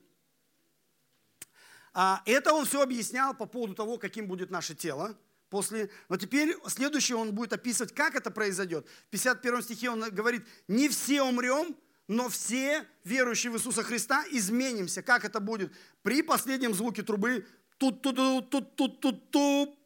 А 1.93 2.24
это 2.26 2.54
он 2.54 2.63
все 2.63 2.82
объяснял 2.82 3.34
по 3.34 3.46
поводу 3.46 3.76
того, 3.76 3.98
каким 3.98 4.28
будет 4.30 4.50
наше 4.50 4.76
тело 4.76 5.17
после... 5.54 5.92
Но 6.10 6.18
теперь 6.18 6.58
следующее 6.66 7.16
он 7.16 7.32
будет 7.32 7.54
описывать, 7.54 7.94
как 7.94 8.16
это 8.16 8.32
произойдет. 8.32 8.88
В 9.08 9.12
51 9.12 9.62
стихе 9.62 9.92
он 9.92 10.02
говорит, 10.10 10.48
не 10.68 10.89
все 10.89 11.22
умрем, 11.22 11.78
но 12.08 12.28
все 12.28 12.88
верующие 13.04 13.52
в 13.52 13.58
Иисуса 13.58 13.84
Христа 13.84 14.25
изменимся. 14.32 15.04
Как 15.04 15.25
это 15.25 15.40
будет? 15.40 15.71
При 16.02 16.23
последнем 16.23 16.73
звуке 16.73 17.04
трубы 17.04 17.46
тут 17.77 18.02
тут 18.02 18.15
тут 18.15 18.50
тут 18.50 18.75
тут 18.75 19.00
тут 19.00 19.30
тут 19.30 19.80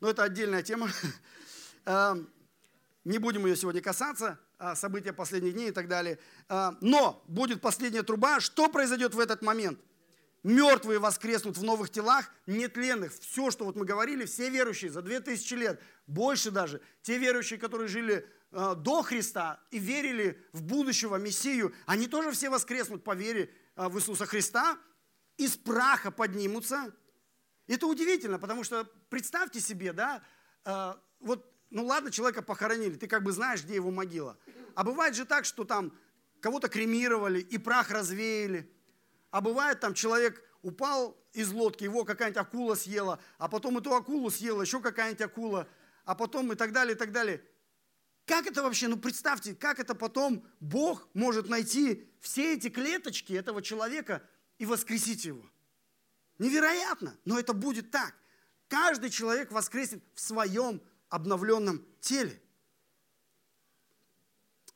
Но 0.00 0.10
это 0.10 0.24
отдельная 0.24 0.64
тема. 0.64 0.90
Эм, 1.84 2.28
не 3.04 3.18
будем 3.18 3.46
ее 3.46 3.54
сегодня 3.54 3.80
касаться, 3.80 4.40
а, 4.58 4.74
события 4.74 5.12
последних 5.12 5.52
дней 5.52 5.68
и 5.68 5.72
так 5.72 5.86
далее. 5.86 6.18
Э, 6.48 6.72
но 6.80 7.22
будет 7.28 7.60
последняя 7.60 8.02
труба. 8.02 8.40
Что 8.40 8.68
произойдет 8.68 9.14
в 9.14 9.20
этот 9.20 9.40
момент? 9.42 9.78
Мертвые 10.46 11.00
воскреснут 11.00 11.58
в 11.58 11.64
новых 11.64 11.90
телах, 11.90 12.30
нетленных. 12.46 13.12
Все, 13.18 13.50
что 13.50 13.64
вот 13.64 13.74
мы 13.74 13.84
говорили, 13.84 14.24
все 14.26 14.48
верующие 14.48 14.92
за 14.92 15.02
2000 15.02 15.54
лет, 15.54 15.80
больше 16.06 16.52
даже, 16.52 16.80
те 17.02 17.18
верующие, 17.18 17.58
которые 17.58 17.88
жили 17.88 18.24
э, 18.52 18.74
до 18.76 19.02
Христа 19.02 19.60
и 19.72 19.80
верили 19.80 20.40
в 20.52 20.62
будущего 20.62 21.16
Мессию, 21.16 21.74
они 21.84 22.06
тоже 22.06 22.30
все 22.30 22.48
воскреснут 22.48 23.02
по 23.02 23.16
вере 23.16 23.52
э, 23.74 23.88
в 23.88 23.98
Иисуса 23.98 24.24
Христа, 24.24 24.78
из 25.36 25.56
праха 25.56 26.12
поднимутся. 26.12 26.94
Это 27.66 27.88
удивительно, 27.88 28.38
потому 28.38 28.62
что 28.62 28.84
представьте 29.08 29.60
себе, 29.60 29.92
да, 29.92 30.22
э, 30.64 30.94
вот 31.18 31.52
ну 31.70 31.84
ладно, 31.84 32.12
человека 32.12 32.42
похоронили, 32.42 32.94
ты 32.94 33.08
как 33.08 33.24
бы 33.24 33.32
знаешь, 33.32 33.64
где 33.64 33.74
его 33.74 33.90
могила. 33.90 34.38
А 34.76 34.84
бывает 34.84 35.16
же 35.16 35.24
так, 35.24 35.44
что 35.44 35.64
там 35.64 35.92
кого-то 36.40 36.68
кремировали 36.68 37.40
и 37.40 37.58
прах 37.58 37.90
развеяли. 37.90 38.72
А 39.36 39.42
бывает 39.42 39.80
там 39.80 39.92
человек 39.92 40.42
упал 40.62 41.14
из 41.34 41.52
лодки, 41.52 41.84
его 41.84 42.06
какая-нибудь 42.06 42.40
акула 42.40 42.74
съела, 42.74 43.20
а 43.36 43.48
потом 43.48 43.76
эту 43.76 43.94
акулу 43.94 44.30
съела 44.30 44.62
еще 44.62 44.80
какая-нибудь 44.80 45.20
акула, 45.20 45.68
а 46.06 46.14
потом 46.14 46.50
и 46.52 46.54
так 46.56 46.72
далее, 46.72 46.94
и 46.94 46.98
так 46.98 47.12
далее. 47.12 47.44
Как 48.24 48.46
это 48.46 48.62
вообще, 48.62 48.88
ну 48.88 48.96
представьте, 48.96 49.54
как 49.54 49.78
это 49.78 49.94
потом 49.94 50.42
Бог 50.58 51.06
может 51.12 51.50
найти 51.50 52.08
все 52.22 52.54
эти 52.54 52.70
клеточки 52.70 53.34
этого 53.34 53.60
человека 53.60 54.26
и 54.56 54.64
воскресить 54.64 55.26
его? 55.26 55.44
Невероятно, 56.38 57.14
но 57.26 57.38
это 57.38 57.52
будет 57.52 57.90
так. 57.90 58.14
Каждый 58.68 59.10
человек 59.10 59.52
воскреснет 59.52 60.02
в 60.14 60.20
своем 60.22 60.80
обновленном 61.10 61.86
теле. 62.00 62.40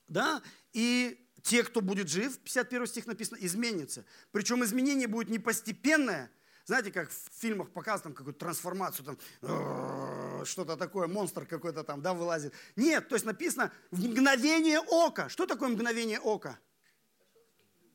Да? 0.06 0.42
И 0.74 1.19
те, 1.42 1.62
кто 1.62 1.80
будет 1.80 2.08
жив, 2.08 2.38
51 2.38 2.86
стих 2.86 3.06
написано, 3.06 3.38
изменится. 3.40 4.04
Причем 4.32 4.62
изменение 4.64 5.08
будет 5.08 5.28
не 5.28 5.38
постепенное, 5.38 6.30
знаете, 6.64 6.92
как 6.92 7.10
в 7.10 7.30
фильмах 7.32 7.70
показывают 7.70 8.02
там 8.02 8.14
какую-то 8.14 8.38
трансформацию, 8.40 9.04
там 9.40 10.44
что-то 10.44 10.76
такое, 10.76 11.08
монстр 11.08 11.46
какой-то 11.46 11.84
там, 11.84 12.00
да, 12.02 12.14
вылазит. 12.14 12.52
Нет, 12.76 13.08
то 13.08 13.16
есть 13.16 13.26
написано 13.26 13.72
в 13.90 14.04
мгновение 14.04 14.80
ока. 14.80 15.28
Что 15.28 15.46
такое 15.46 15.68
мгновение 15.68 16.20
ока? 16.20 16.58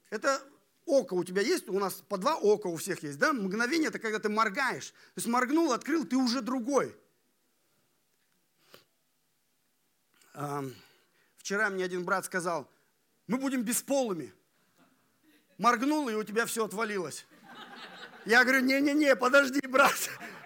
Это 0.09 0.41
око 0.85 1.13
у 1.13 1.23
тебя 1.23 1.41
есть, 1.41 1.67
у 1.69 1.79
нас 1.79 1.95
по 1.95 2.17
два 2.17 2.35
ока 2.35 2.67
у 2.67 2.75
всех 2.75 3.01
есть, 3.03 3.17
да? 3.17 3.33
Мгновение– 3.33 3.87
это 3.89 3.99
когда 3.99 4.19
ты 4.19 4.29
моргаешь. 4.29 4.89
То 4.89 5.17
есть 5.17 5.27
моргнул, 5.27 5.71
открыл, 5.71 6.05
ты 6.05 6.15
уже 6.15 6.41
другой. 6.41 6.95
Вчера 11.37 11.69
мне 11.69 11.85
один 11.85 12.03
брат 12.03 12.25
сказал, 12.25 12.69
мы 13.27 13.37
будем 13.37 13.63
бесполыми. 13.63 14.33
Моргнул, 15.57 16.09
и 16.09 16.13
у 16.13 16.23
тебя 16.23 16.45
все 16.45 16.65
отвалилось. 16.65 17.25
Я 18.25 18.43
говорю, 18.43 18.61
не-не-не, 18.61 19.15
подожди, 19.15 19.61
брат, 19.67 19.95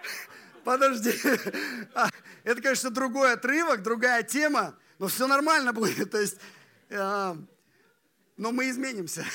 подожди. 0.64 1.12
А, 1.94 2.08
это, 2.44 2.60
конечно, 2.60 2.90
другой 2.90 3.32
отрывок, 3.32 3.82
другая 3.82 4.22
тема, 4.22 4.78
но 4.98 5.08
все 5.08 5.26
нормально 5.26 5.72
будет. 5.72 6.10
То 6.10 6.20
есть, 6.20 6.36
а, 6.90 7.36
но 8.36 8.52
мы 8.52 8.70
изменимся. 8.70 9.24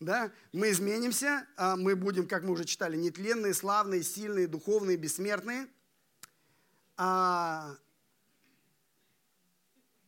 Да? 0.00 0.32
Мы 0.50 0.72
изменимся, 0.72 1.46
а 1.56 1.76
мы 1.76 1.94
будем, 1.94 2.26
как 2.26 2.42
мы 2.42 2.50
уже 2.50 2.64
читали, 2.64 2.96
нетленные, 2.96 3.54
славные, 3.54 4.02
сильные, 4.02 4.48
духовные, 4.48 4.96
бессмертные. 4.96 5.68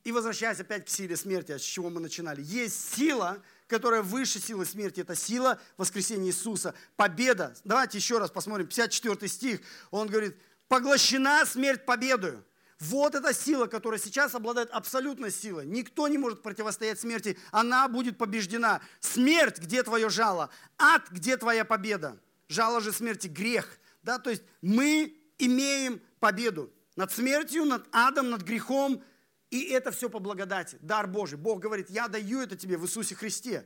И 0.04 0.12
возвращаясь 0.12 0.60
опять 0.60 0.84
к 0.84 0.90
силе 0.90 1.16
смерти, 1.16 1.56
с 1.56 1.62
чего 1.62 1.88
мы 1.88 1.98
начинали. 1.98 2.42
Есть 2.42 2.94
сила, 2.94 3.42
которая 3.66 4.02
выше 4.02 4.38
силы 4.38 4.66
смерти. 4.66 5.00
Это 5.00 5.16
сила 5.16 5.58
воскресения 5.78 6.28
Иисуса. 6.28 6.74
Победа. 6.96 7.54
Давайте 7.64 7.96
еще 7.96 8.18
раз 8.18 8.30
посмотрим. 8.30 8.66
54 8.66 9.26
стих. 9.28 9.60
Он 9.90 10.06
говорит, 10.06 10.36
поглощена 10.68 11.46
смерть 11.46 11.86
победою. 11.86 12.44
Вот 12.80 13.14
эта 13.14 13.32
сила, 13.32 13.66
которая 13.66 13.98
сейчас 13.98 14.34
обладает 14.34 14.70
абсолютной 14.72 15.30
силой. 15.30 15.64
Никто 15.64 16.06
не 16.06 16.18
может 16.18 16.42
противостоять 16.42 17.00
смерти. 17.00 17.38
Она 17.50 17.88
будет 17.88 18.18
побеждена. 18.18 18.82
Смерть, 19.00 19.58
где 19.58 19.82
твое 19.82 20.10
жало? 20.10 20.50
Ад, 20.76 21.08
где 21.10 21.38
твоя 21.38 21.64
победа? 21.64 22.20
Жало 22.48 22.82
же 22.82 22.92
смерти– 22.92 23.26
грех. 23.28 23.78
Да? 24.02 24.18
То 24.18 24.28
есть 24.28 24.42
мы 24.60 25.16
имеем 25.38 26.02
победу 26.20 26.70
над 26.94 27.10
смертью, 27.10 27.64
над 27.64 27.86
адом, 27.90 28.28
над 28.28 28.42
грехом– 28.42 29.02
и 29.54 29.70
это 29.70 29.92
все 29.92 30.10
по 30.10 30.18
благодати, 30.18 30.78
дар 30.82 31.06
Божий. 31.06 31.38
Бог 31.38 31.60
говорит, 31.60 31.88
я 31.88 32.08
даю 32.08 32.40
это 32.40 32.56
тебе 32.56 32.76
в 32.76 32.84
Иисусе 32.86 33.14
Христе. 33.14 33.64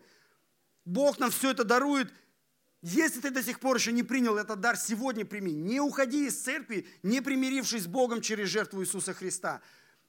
Бог 0.84 1.18
нам 1.18 1.30
все 1.30 1.52
это 1.52 1.64
дарует. 1.64 2.12
Если 2.82 3.20
ты 3.20 3.30
до 3.30 3.42
сих 3.42 3.58
пор 3.58 3.76
еще 3.76 3.90
не 3.90 4.02
принял 4.02 4.36
этот 4.36 4.60
дар, 4.60 4.76
сегодня 4.76 5.24
прими. 5.24 5.54
Не 5.54 5.80
уходи 5.80 6.26
из 6.26 6.38
церкви, 6.42 6.86
не 7.02 7.22
примирившись 7.22 7.84
с 7.84 7.86
Богом 7.86 8.20
через 8.20 8.48
жертву 8.48 8.82
Иисуса 8.82 9.14
Христа. 9.14 9.62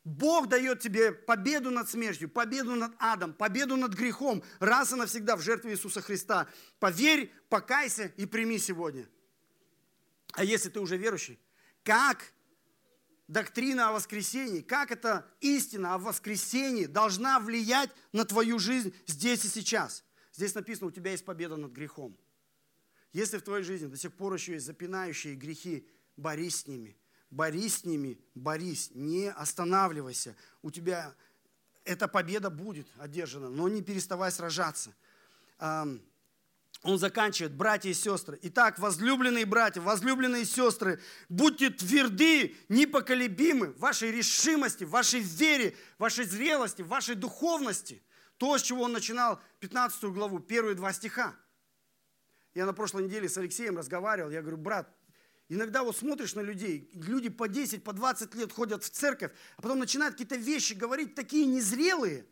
Бог 0.03 0.49
дает 0.49 0.81
тебе 0.81 1.13
победу 1.13 1.71
над 1.71 1.89
смертью, 1.89 2.27
победу 2.27 2.75
над 2.75 2.93
адом, 2.99 3.33
победу 3.33 3.77
над 3.77 3.93
грехом 3.93 4.43
раз 4.59 4.91
и 4.91 4.95
навсегда 4.95 5.37
в 5.37 5.41
жертве 5.41 5.71
Иисуса 5.71 6.01
Христа. 6.01 6.49
Поверь, 6.79 7.31
покайся 7.47 8.11
и 8.17 8.25
прими 8.25 8.59
сегодня. 8.59 9.07
А 10.33 10.43
если 10.43 10.67
ты 10.67 10.81
уже 10.81 10.97
верующий, 10.97 11.39
как 11.83 12.33
доктрина 13.29 13.89
о 13.89 13.93
воскресении, 13.93 14.61
как 14.61 14.91
эта 14.91 15.25
истина 15.39 15.93
о 15.93 15.97
воскресении 15.99 16.85
должна 16.85 17.39
влиять 17.39 17.91
на 18.11 18.25
твою 18.25 18.59
жизнь 18.59 18.93
здесь 19.05 19.45
и 19.45 19.47
сейчас. 19.47 20.03
Здесь 20.33 20.55
написано, 20.55 20.87
у 20.87 20.91
тебя 20.91 21.11
есть 21.11 21.23
победа 21.23 21.55
над 21.55 21.71
грехом. 21.71 22.17
Если 23.13 23.37
в 23.37 23.43
твоей 23.43 23.63
жизни 23.63 23.87
до 23.87 23.97
сих 23.97 24.13
пор 24.13 24.33
еще 24.33 24.53
есть 24.53 24.65
запинающие 24.65 25.35
грехи, 25.35 25.87
борись 26.17 26.61
с 26.61 26.67
ними. 26.67 26.97
Борись 27.29 27.77
с 27.77 27.85
ними, 27.85 28.19
борись, 28.33 28.89
не 28.93 29.31
останавливайся. 29.31 30.35
У 30.63 30.71
тебя 30.71 31.15
эта 31.85 32.07
победа 32.07 32.49
будет 32.49 32.87
одержана, 32.97 33.49
но 33.49 33.69
не 33.69 33.83
переставай 33.83 34.31
сражаться 34.31 34.95
он 36.81 36.97
заканчивает, 36.97 37.53
братья 37.53 37.89
и 37.89 37.93
сестры. 37.93 38.39
Итак, 38.43 38.79
возлюбленные 38.79 39.45
братья, 39.45 39.81
возлюбленные 39.81 40.45
сестры, 40.45 41.01
будьте 41.27 41.69
тверды, 41.69 42.55
непоколебимы 42.69 43.67
в 43.73 43.79
вашей 43.79 44.11
решимости, 44.11 44.85
в 44.85 44.91
вашей 44.91 45.19
вере, 45.19 45.75
в 45.97 46.01
вашей 46.01 46.23
зрелости, 46.23 46.81
в 46.81 46.87
вашей 46.87 47.15
духовности. 47.15 48.01
То, 48.37 48.57
с 48.57 48.61
чего 48.61 48.83
он 48.83 48.93
начинал 48.93 49.41
15 49.59 50.05
главу, 50.05 50.39
первые 50.39 50.75
два 50.75 50.93
стиха. 50.93 51.35
Я 52.53 52.65
на 52.65 52.73
прошлой 52.73 53.03
неделе 53.03 53.27
с 53.27 53.37
Алексеем 53.37 53.77
разговаривал, 53.77 54.31
я 54.31 54.41
говорю, 54.41 54.57
брат, 54.57 54.89
иногда 55.49 55.83
вот 55.83 55.97
смотришь 55.97 56.33
на 56.33 56.39
людей, 56.39 56.89
люди 56.93 57.27
по 57.27 57.49
10, 57.49 57.83
по 57.83 57.91
20 57.91 58.33
лет 58.35 58.53
ходят 58.53 58.85
в 58.85 58.89
церковь, 58.89 59.31
а 59.57 59.61
потом 59.61 59.79
начинают 59.79 60.13
какие-то 60.13 60.37
вещи 60.37 60.73
говорить 60.73 61.13
такие 61.13 61.45
незрелые, 61.45 62.25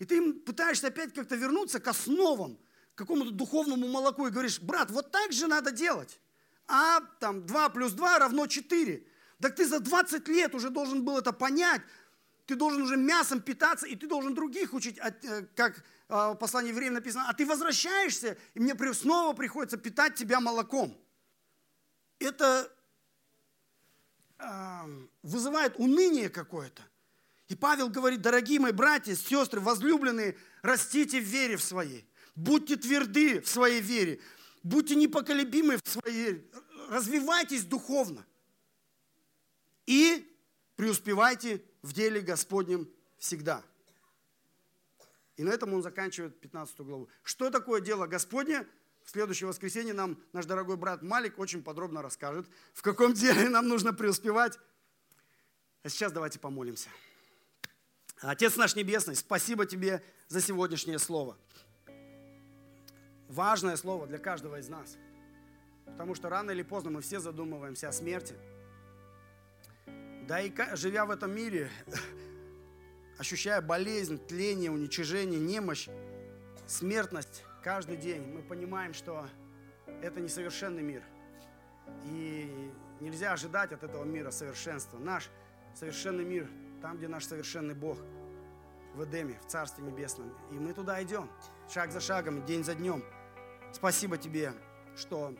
и 0.00 0.04
ты 0.04 0.16
им 0.16 0.40
пытаешься 0.40 0.88
опять 0.88 1.14
как-то 1.14 1.36
вернуться 1.36 1.78
к 1.78 1.86
основам– 1.86 2.58
какому-то 2.94 3.30
духовному 3.30 3.88
молоку 3.88 4.26
и 4.26 4.30
говоришь, 4.30 4.60
брат, 4.60 4.90
вот 4.90 5.10
так 5.10 5.32
же 5.32 5.46
надо 5.46 5.70
делать. 5.70 6.20
А 6.66 7.00
там 7.20 7.46
2 7.46 7.68
плюс 7.70 7.92
2 7.92 8.18
равно 8.18 8.46
4. 8.46 9.06
Так 9.40 9.56
ты 9.56 9.66
за 9.66 9.80
20 9.80 10.28
лет 10.28 10.54
уже 10.54 10.70
должен 10.70 11.04
был 11.04 11.18
это 11.18 11.32
понять. 11.32 11.82
Ты 12.46 12.54
должен 12.54 12.82
уже 12.82 12.96
мясом 12.96 13.40
питаться, 13.40 13.86
и 13.86 13.96
ты 13.96 14.06
должен 14.06 14.34
других 14.34 14.72
учить, 14.72 14.98
э, 14.98 15.46
как 15.54 15.84
а, 16.08 16.32
в 16.32 16.36
послании 16.36 16.70
евреям 16.70 16.94
написано, 16.94 17.26
а 17.28 17.32
ты 17.32 17.46
возвращаешься, 17.46 18.36
и 18.54 18.60
мне 18.60 18.76
снова 18.92 19.32
приходится 19.34 19.76
питать 19.76 20.14
тебя 20.14 20.40
молоком. 20.40 20.96
Это 22.18 22.70
а, 24.38 24.86
вызывает 25.22 25.74
уныние 25.78 26.28
какое-то. 26.28 26.82
И 27.48 27.54
Павел 27.54 27.88
говорит, 27.88 28.22
дорогие 28.22 28.60
мои 28.60 28.72
братья, 28.72 29.14
сестры, 29.14 29.60
возлюбленные, 29.60 30.36
растите 30.62 31.20
в 31.20 31.24
вере 31.24 31.56
в 31.56 31.62
своей. 31.62 32.06
Будьте 32.34 32.76
тверды 32.76 33.40
в 33.40 33.48
своей 33.48 33.80
вере. 33.80 34.20
Будьте 34.62 34.94
непоколебимы 34.94 35.78
в 35.82 35.88
своей 35.88 36.16
вере. 36.16 36.44
Развивайтесь 36.88 37.64
духовно. 37.64 38.24
И 39.86 40.28
преуспевайте 40.76 41.62
в 41.82 41.92
деле 41.92 42.20
Господнем 42.20 42.88
всегда. 43.18 43.62
И 45.36 45.44
на 45.44 45.50
этом 45.50 45.72
он 45.74 45.82
заканчивает 45.82 46.38
15 46.40 46.80
главу. 46.80 47.08
Что 47.22 47.50
такое 47.50 47.80
дело 47.80 48.06
Господне? 48.06 48.66
В 49.02 49.10
следующее 49.10 49.48
воскресенье 49.48 49.92
нам 49.92 50.22
наш 50.32 50.46
дорогой 50.46 50.76
брат 50.76 51.02
Малик 51.02 51.38
очень 51.38 51.62
подробно 51.62 52.02
расскажет, 52.02 52.46
в 52.72 52.82
каком 52.82 53.14
деле 53.14 53.48
нам 53.48 53.66
нужно 53.66 53.92
преуспевать. 53.92 54.58
А 55.82 55.88
сейчас 55.88 56.12
давайте 56.12 56.38
помолимся. 56.38 56.88
Отец 58.20 58.54
наш 58.54 58.76
Небесный, 58.76 59.16
спасибо 59.16 59.66
Тебе 59.66 60.04
за 60.28 60.40
сегодняшнее 60.40 61.00
слово 61.00 61.36
важное 63.32 63.76
слово 63.76 64.06
для 64.06 64.18
каждого 64.18 64.58
из 64.58 64.68
нас. 64.68 64.96
Потому 65.86 66.14
что 66.14 66.28
рано 66.28 66.50
или 66.50 66.62
поздно 66.62 66.90
мы 66.90 67.00
все 67.00 67.18
задумываемся 67.18 67.88
о 67.88 67.92
смерти. 67.92 68.34
Да 70.28 70.40
и 70.40 70.52
живя 70.74 71.04
в 71.04 71.10
этом 71.10 71.34
мире, 71.34 71.70
ощущая 73.18 73.60
болезнь, 73.60 74.18
тление, 74.18 74.70
уничижение, 74.70 75.40
немощь, 75.40 75.88
смертность 76.66 77.44
каждый 77.62 77.96
день, 77.96 78.22
мы 78.22 78.42
понимаем, 78.42 78.94
что 78.94 79.26
это 80.02 80.20
несовершенный 80.20 80.82
мир. 80.82 81.02
И 82.04 82.70
нельзя 83.00 83.32
ожидать 83.32 83.72
от 83.72 83.82
этого 83.82 84.04
мира 84.04 84.30
совершенства. 84.30 84.98
Наш 84.98 85.28
совершенный 85.74 86.24
мир, 86.24 86.48
там, 86.80 86.98
где 86.98 87.08
наш 87.08 87.24
совершенный 87.24 87.74
Бог, 87.74 87.98
в 88.94 89.04
Эдеме, 89.04 89.38
в 89.44 89.50
Царстве 89.50 89.84
Небесном. 89.84 90.32
И 90.50 90.54
мы 90.54 90.72
туда 90.72 91.02
идем, 91.02 91.28
шаг 91.72 91.90
за 91.92 92.00
шагом, 92.00 92.44
день 92.44 92.62
за 92.62 92.74
днем. 92.74 93.02
Спасибо 93.72 94.18
тебе, 94.18 94.54
что 94.96 95.34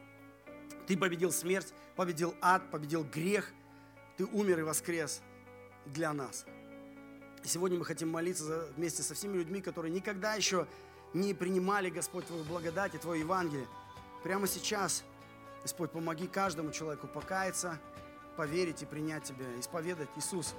ты 0.87 0.97
победил 0.97 1.33
смерть, 1.33 1.73
победил 1.97 2.35
ад, 2.41 2.71
победил 2.71 3.05
грех. 3.05 3.51
Ты 4.17 4.25
умер 4.27 4.61
и 4.61 4.63
воскрес. 4.63 5.21
для 5.87 6.13
нас. 6.13 6.45
И 7.45 7.49
сегодня 7.49 7.79
мы 7.79 7.85
хотим 7.85 8.09
молиться 8.09 8.69
вместе 8.77 9.03
со 9.03 9.15
всеми 9.15 9.37
людьми, 9.37 9.61
которые 9.61 9.93
никогда 9.93 10.35
еще 10.35 10.67
не 11.13 11.35
принимали, 11.35 11.91
Господь, 11.91 12.27
Твою 12.27 12.45
благодать 12.45 12.95
и 12.95 12.99
Твое 12.99 13.21
Евангелие. 13.21 13.67
Прямо 14.23 14.47
сейчас, 14.47 15.03
Господь, 15.63 15.91
помоги 15.91 16.29
каждому 16.29 16.71
человеку 16.71 17.09
покаяться, 17.09 17.81
поверить 18.37 18.83
и 18.83 18.87
принять 18.87 19.25
Тебя, 19.25 19.59
исповедать 19.59 20.09
Иисус. 20.17 20.55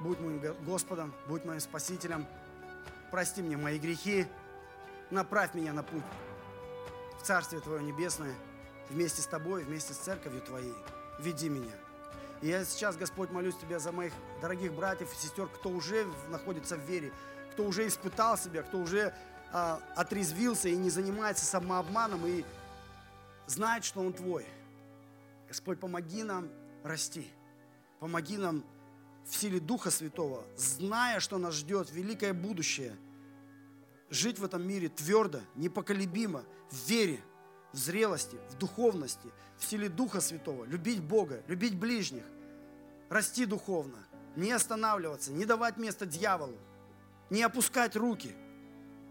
Будь 0.00 0.20
моим 0.20 0.40
Господом, 0.64 1.12
будь 1.26 1.44
моим 1.44 1.60
Спасителем, 1.60 2.26
прости 3.10 3.40
мне 3.40 3.56
мои 3.56 3.78
грехи, 3.78 4.26
направь 5.10 5.54
меня 5.54 5.72
на 5.72 5.82
путь 5.82 6.02
в 7.18 7.22
Царствие 7.22 7.60
Твое 7.60 7.82
Небесное, 7.82 8.34
вместе 8.88 9.22
с 9.22 9.26
Тобой, 9.26 9.64
вместе 9.64 9.92
с 9.94 9.98
Церковью 9.98 10.40
Твоей. 10.42 10.74
Веди 11.18 11.48
меня. 11.48 11.72
И 12.40 12.48
я 12.48 12.64
сейчас, 12.64 12.96
Господь, 12.96 13.30
молюсь 13.30 13.56
Тебя 13.56 13.78
за 13.78 13.92
моих 13.92 14.12
дорогих 14.40 14.72
братьев 14.72 15.12
и 15.12 15.16
сестер, 15.16 15.48
кто 15.48 15.70
уже 15.70 16.06
находится 16.28 16.76
в 16.76 16.80
вере, 16.80 17.12
кто 17.52 17.64
уже 17.64 17.86
испытал 17.86 18.38
себя, 18.38 18.62
кто 18.62 18.78
уже 18.78 19.12
а, 19.52 19.80
отрезвился 19.96 20.68
и 20.68 20.76
не 20.76 20.90
занимается 20.90 21.44
самообманом 21.44 22.24
и 22.26 22.44
знает, 23.46 23.84
что 23.84 24.00
Он 24.00 24.12
Твой. 24.12 24.46
Господь, 25.48 25.80
помоги 25.80 26.22
нам 26.22 26.48
расти. 26.84 27.28
Помоги 27.98 28.36
нам 28.36 28.64
в 29.26 29.34
силе 29.34 29.60
Духа 29.60 29.90
Святого, 29.90 30.44
зная, 30.56 31.20
что 31.20 31.38
нас 31.38 31.54
ждет 31.54 31.90
великое 31.90 32.32
будущее, 32.32 32.96
жить 34.10 34.38
в 34.38 34.44
этом 34.44 34.66
мире 34.66 34.88
твердо, 34.88 35.40
непоколебимо, 35.54 36.44
в 36.70 36.88
вере, 36.88 37.20
в 37.72 37.76
зрелости, 37.76 38.38
в 38.50 38.58
духовности, 38.58 39.28
в 39.58 39.64
силе 39.64 39.88
Духа 39.88 40.20
Святого, 40.20 40.64
любить 40.64 41.02
Бога, 41.02 41.42
любить 41.46 41.78
ближних, 41.78 42.24
расти 43.08 43.44
духовно, 43.44 43.98
не 44.36 44.52
останавливаться, 44.52 45.32
не 45.32 45.44
давать 45.44 45.76
место 45.76 46.06
дьяволу, 46.06 46.58
не 47.30 47.42
опускать 47.42 47.96
руки, 47.96 48.34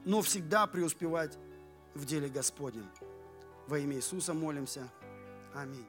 но 0.05 0.21
всегда 0.21 0.67
преуспевать 0.67 1.37
в 1.93 2.05
деле 2.05 2.29
Господнем. 2.29 2.89
Во 3.67 3.77
имя 3.77 3.97
Иисуса 3.97 4.33
молимся. 4.33 4.89
Аминь. 5.53 5.87